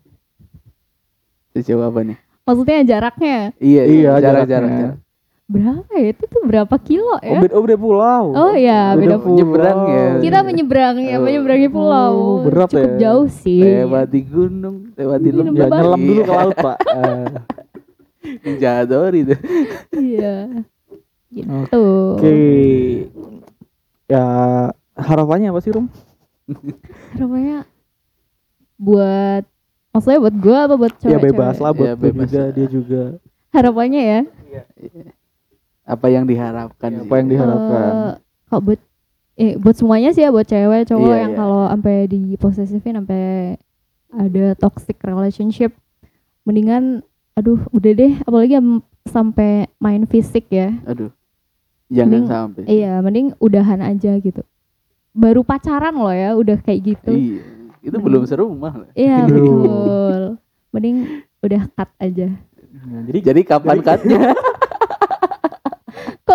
Sejauh 1.53 1.79
apa 1.81 2.03
nih? 2.03 2.17
Maksudnya 2.43 2.79
jaraknya 2.83 3.37
Iya, 3.57 3.83
Iya, 3.83 4.09
jarak, 4.15 4.21
jaraknya. 4.21 4.47
jarak, 4.47 4.71
jarak. 4.71 4.97
Berapa 5.45 5.91
ya? 5.93 6.07
Itu 6.09 6.23
tuh 6.25 6.41
berapa 6.41 6.75
kilo 6.79 7.13
Oh, 7.13 7.21
ya? 7.21 7.37
beda, 7.37 7.53
oh, 7.53 7.61
beda 7.61 7.77
pulau. 7.77 8.25
Oh 8.33 8.53
iya, 8.53 8.93
beda 8.93 9.17
pulau. 9.17 9.37
Nyebrang 9.37 9.79
ya. 9.85 10.05
Kita 10.19 10.39
menyeberang 10.41 10.95
ya, 10.97 11.15
Oh. 11.15 11.21
menyeberangi 11.21 11.69
pulau. 11.69 12.13
Oh, 12.13 12.35
berat 12.43 12.69
Cukup 12.69 12.91
ya. 12.97 12.97
jauh 12.99 13.27
sih. 13.29 13.61
Lewati 13.61 14.19
gunung, 14.21 14.89
lewati 14.93 15.29
lembah. 15.29 15.53
Ya, 15.55 15.67
nyelam 15.71 15.99
dulu 15.99 16.21
ke 16.21 16.25
Iya. 16.25 16.35
laut, 16.35 16.57
Pak. 16.57 16.77
Eh, 16.81 17.25
Jador 18.57 19.11
itu. 19.13 19.35
Iya. 19.91 20.35
Gitu. 21.29 21.85
Oke. 22.17 22.35
Ya, 24.05 24.25
harapannya 24.93 25.49
apa 25.49 25.59
sih, 25.59 25.69
Rum? 25.69 25.89
Harapannya 27.13 27.65
buat 28.75 29.43
maksudnya 29.89 30.19
buat 30.19 30.35
gua 30.35 30.59
apa 30.67 30.75
buat 30.75 30.93
cewek 30.99 31.15
ya 31.15 31.19
bebas 31.21 31.55
lah 31.57 31.71
buat 31.71 31.87
Ya, 31.87 31.95
bebas 31.95 32.27
juga, 32.27 32.43
dia 32.51 32.67
juga. 32.67 33.03
Harapannya 33.49 34.01
ya. 34.03 34.19
Apa 35.85 36.09
yang 36.09 36.25
diharapkan? 36.25 36.89
Ya, 36.91 36.99
apa 36.99 37.13
yang 37.15 37.27
diharapkan? 37.29 37.85
eh, 37.85 38.13
kalau 38.45 38.61
buat 38.63 38.79
eh 39.35 39.53
buat 39.55 39.75
semuanya 39.75 40.09
sih 40.09 40.21
ya 40.21 40.29
buat 40.29 40.43
cewek 40.43 40.87
cowok 40.87 41.05
Iya, 41.07 41.17
yang 41.19 41.31
iya. 41.31 41.37
kalau 41.37 41.61
sampai 41.67 41.95
di 42.05 42.19
posesifin 42.35 42.95
sampai 42.95 43.23
ada 44.09 44.45
toxic 44.55 44.95
relationship 44.97 45.75
mendingan 46.41 47.03
aduh 47.33 47.59
udah 47.69 47.91
deh 47.91 48.13
apalagi 48.21 48.55
am- 48.55 48.79
sampai 49.05 49.67
main 49.75 50.03
fisik 50.05 50.47
ya 50.49 50.71
Aduh. 50.85 51.11
Jangan 51.85 52.09
Mending- 52.09 52.25
sampai. 52.27 52.61
Iya, 52.65 52.93
mending 52.97 53.27
udahan 53.37 53.77
aja 53.77 54.17
gitu. 54.17 54.41
Baru 55.11 55.45
pacaran 55.45 55.93
loh 55.93 56.09
ya, 56.09 56.33
udah 56.33 56.57
kayak 56.57 56.81
gitu. 56.83 57.11
Iya. 57.11 57.43
Itu 57.79 57.91
Mending- 57.91 58.01
belum 58.09 58.23
serumah 58.25 58.73
loh. 58.73 58.89
Iya, 58.97 59.21
betul. 59.23 60.21
Mending 60.71 60.97
udah 61.39 61.61
cut 61.69 61.89
aja. 61.99 62.33
Nah, 62.81 63.05
jadi 63.05 63.19
Jadi 63.21 63.41
kapan 63.43 63.75
Jadi- 63.75 63.85
cutnya? 63.85 64.19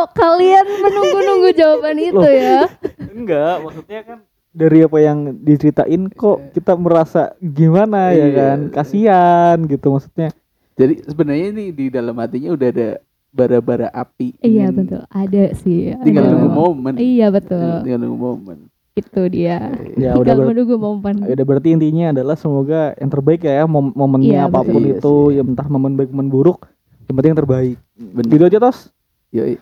Kok 0.00 0.16
kalian 0.16 0.64
menunggu-nunggu 0.80 1.50
jawaban 1.60 1.96
itu 1.98 2.24
ya? 2.24 2.64
enggak, 3.10 3.54
maksudnya 3.60 4.00
kan 4.02 4.18
dari 4.50 4.80
apa 4.80 4.96
yang 4.98 5.18
diceritain 5.38 6.08
kok 6.08 6.40
kita 6.50 6.72
merasa 6.74 7.36
gimana 7.38 8.08
ya 8.08 8.16
Iya. 8.18 8.32
kan? 8.34 8.58
Kasihan 8.72 9.56
gitu 9.62 9.92
maksudnya. 9.92 10.32
Jadi 10.74 11.04
sebenarnya 11.04 11.46
ini 11.52 11.64
di 11.68 11.86
dalam 11.86 12.16
hatinya 12.16 12.48
udah 12.50 12.68
ada 12.70 12.88
bara-bara 13.28 13.92
api. 13.92 14.32
Iya, 14.40 14.72
betul. 14.72 15.04
Ada 15.06 15.52
sih. 15.54 15.92
Tinggal 16.00 16.24
ada. 16.24 16.32
nunggu 16.32 16.48
momen. 16.50 16.94
Iya, 16.96 17.28
betul. 17.28 17.84
Tinggal 17.84 18.00
nunggu 18.00 18.18
momen. 18.18 18.58
Itu 18.90 19.20
dia. 19.28 19.68
Ya 19.94 20.16
udah 20.16 20.24
Tinggal 20.24 20.38
ber- 20.40 20.48
menunggu 20.50 20.76
momen. 20.76 21.14
ya 21.22 21.32
udah 21.34 21.46
berarti 21.46 21.68
intinya 21.70 22.06
adalah 22.10 22.34
semoga 22.34 22.96
yang 22.96 23.06
terbaik 23.06 23.44
ya 23.44 23.62
mom- 23.64 23.92
momennya 23.92 24.32
Iya, 24.32 24.48
apa 24.48 24.64
pun 24.64 24.80
betul. 24.80 24.96
itu 24.96 25.14
Iya 25.30 25.36
ya 25.36 25.42
entah 25.44 25.68
momen 25.68 25.92
baik 25.94 26.08
momen 26.08 26.26
buruk 26.26 26.64
yang 27.04 27.14
penting 27.14 27.30
yang 27.30 27.38
terbaik. 27.38 27.76
Bener. 27.94 28.30
Gitu 28.32 28.44
aja 28.48 28.58
tos. 28.58 28.88
Yoi. 29.30 29.56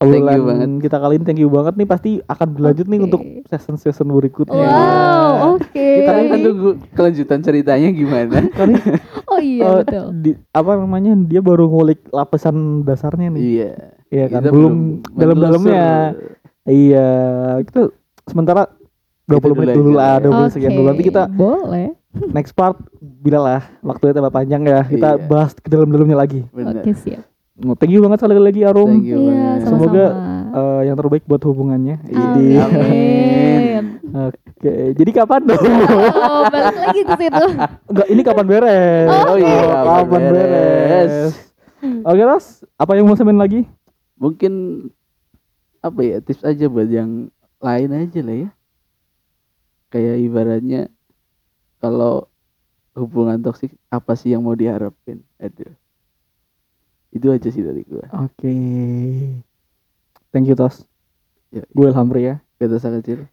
Obrolan 0.00 0.16
Thank 0.24 0.32
you 0.32 0.44
banget. 0.46 0.68
kita 0.80 0.96
kali 0.96 1.14
ini 1.14 1.24
thank 1.28 1.36
you 1.36 1.50
banget 1.52 1.74
nih 1.76 1.84
pasti 1.84 2.10
akan 2.24 2.46
berlanjut 2.50 2.86
nih 2.88 2.96
Oke. 2.96 3.04
untuk 3.04 3.20
season-season 3.46 4.08
berikutnya. 4.08 4.64
Wow, 4.64 5.32
oke. 5.54 5.68
Kita 5.68 6.08
Kita 6.08 6.12
kan 6.24 6.38
tunggu 6.40 6.70
kelanjutan 6.96 7.38
ceritanya 7.44 7.88
gimana. 7.92 8.36
Kali 8.56 8.74
Oh 9.28 9.36
iya, 9.38 9.62
eh, 9.62 9.74
betul. 9.84 10.06
di, 10.16 10.30
apa 10.50 10.70
namanya 10.74 11.12
dia 11.20 11.38
baru 11.38 11.68
ngulik 11.68 12.08
lapisan 12.08 12.56
dasarnya 12.80 13.28
nih. 13.28 13.42
iya. 13.44 13.72
Iya 14.08 14.24
kan 14.26 14.40
Kita 14.40 14.50
belum 14.50 14.74
dalam-dalamnya. 15.12 15.86
Iya, 16.64 17.08
itu 17.60 17.80
sementara 18.24 18.72
20 19.26 19.36
Itu 19.36 19.54
menit 19.54 19.76
dulu 19.76 19.90
lah, 19.94 20.16
20 20.18 20.32
menit 20.34 20.52
sekian 20.56 20.72
dulu. 20.72 20.86
Nanti 20.88 21.04
kita 21.04 21.22
boleh. 21.28 21.88
next 22.32 22.52
part 22.52 22.74
bila 23.20 23.38
lah 23.38 23.60
waktunya 23.80 24.10
tambah 24.12 24.32
panjang 24.32 24.64
ya, 24.64 24.80
kita 24.82 25.08
Iya. 25.14 25.24
bahas 25.28 25.52
ke 25.54 25.68
dalam-dalamnya 25.68 26.16
lagi. 26.16 26.40
Oke, 26.50 26.90
siap. 26.96 27.29
Oh, 27.60 27.76
Thank 27.76 27.92
you 27.92 28.00
banget 28.00 28.18
sekali 28.18 28.40
lagi 28.40 28.60
Arum. 28.64 28.88
Thank 28.88 29.04
you 29.06 29.20
Iya, 29.20 29.26
banget. 29.26 29.58
sama-sama. 29.60 29.84
Semoga 29.84 30.06
Eh, 30.50 30.80
yang 30.82 30.96
terbaik 30.98 31.22
buat 31.30 31.42
hubungannya. 31.46 32.02
Jadi 32.02 32.58
Amin. 32.58 33.84
oke, 34.10 34.74
jadi 34.98 35.10
kapan 35.14 35.46
dong? 35.46 35.62
Oh, 35.62 36.42
balik 36.50 36.74
lagi 36.74 37.00
ke 37.06 37.14
situ. 37.14 37.44
Enggak, 37.86 38.06
ini 38.10 38.20
kapan 38.20 38.46
beres? 38.50 39.08
Oh, 39.22 39.38
iya, 39.38 39.60
kapan 39.62 39.86
kapan 39.86 40.22
beres? 40.26 40.34
beres? 40.34 41.12
Oke, 42.02 42.22
Ros, 42.26 42.46
apa 42.74 42.98
yang 42.98 43.06
mau 43.06 43.14
sampein 43.14 43.38
lagi? 43.38 43.62
Mungkin 44.18 44.52
apa 45.80 46.00
ya 46.02 46.18
tips 46.18 46.42
aja 46.42 46.66
buat 46.66 46.90
yang 46.90 47.30
lain 47.56 47.90
aja 47.94 48.20
lah 48.20 48.36
ya. 48.36 48.50
Kayak 49.88 50.16
ibaratnya 50.18 50.82
kalau 51.78 52.26
hubungan 52.92 53.38
toksik 53.38 53.70
apa 53.86 54.12
sih 54.12 54.34
yang 54.34 54.42
mau 54.42 54.52
diharapin? 54.52 55.22
Aduh. 55.38 55.78
Itu 57.10 57.30
aja 57.34 57.48
sih 57.50 57.62
dari 57.62 57.82
gua. 57.86 58.06
Oke. 58.22 58.54
Thank 60.30 60.46
you, 60.46 60.54
Tos. 60.54 60.86
Ya, 61.50 61.66
Gue 61.74 61.90
Ilham 61.90 62.06
Pria. 62.06 62.38
kata 62.62 62.78
kecil. 63.02 63.26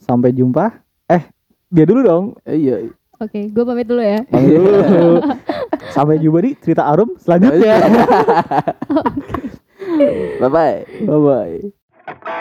Sampai 0.00 0.32
jumpa. 0.32 0.80
Eh, 1.12 1.28
dia 1.68 1.84
dulu 1.84 2.00
dong. 2.00 2.24
Eh, 2.48 2.56
iya. 2.56 2.76
Oke, 3.18 3.50
gue 3.50 3.64
pamit 3.66 3.84
dulu 3.84 4.00
ya. 4.00 4.24
Pamit 4.30 4.56
dulu. 4.56 5.20
Sampai 5.94 6.22
jumpa 6.22 6.38
di 6.40 6.54
cerita 6.62 6.88
Arum 6.88 7.18
selanjutnya. 7.20 7.76
Bye 10.40 10.48
bye. 10.48 10.78
Bye 11.04 11.20
bye. 11.20 12.34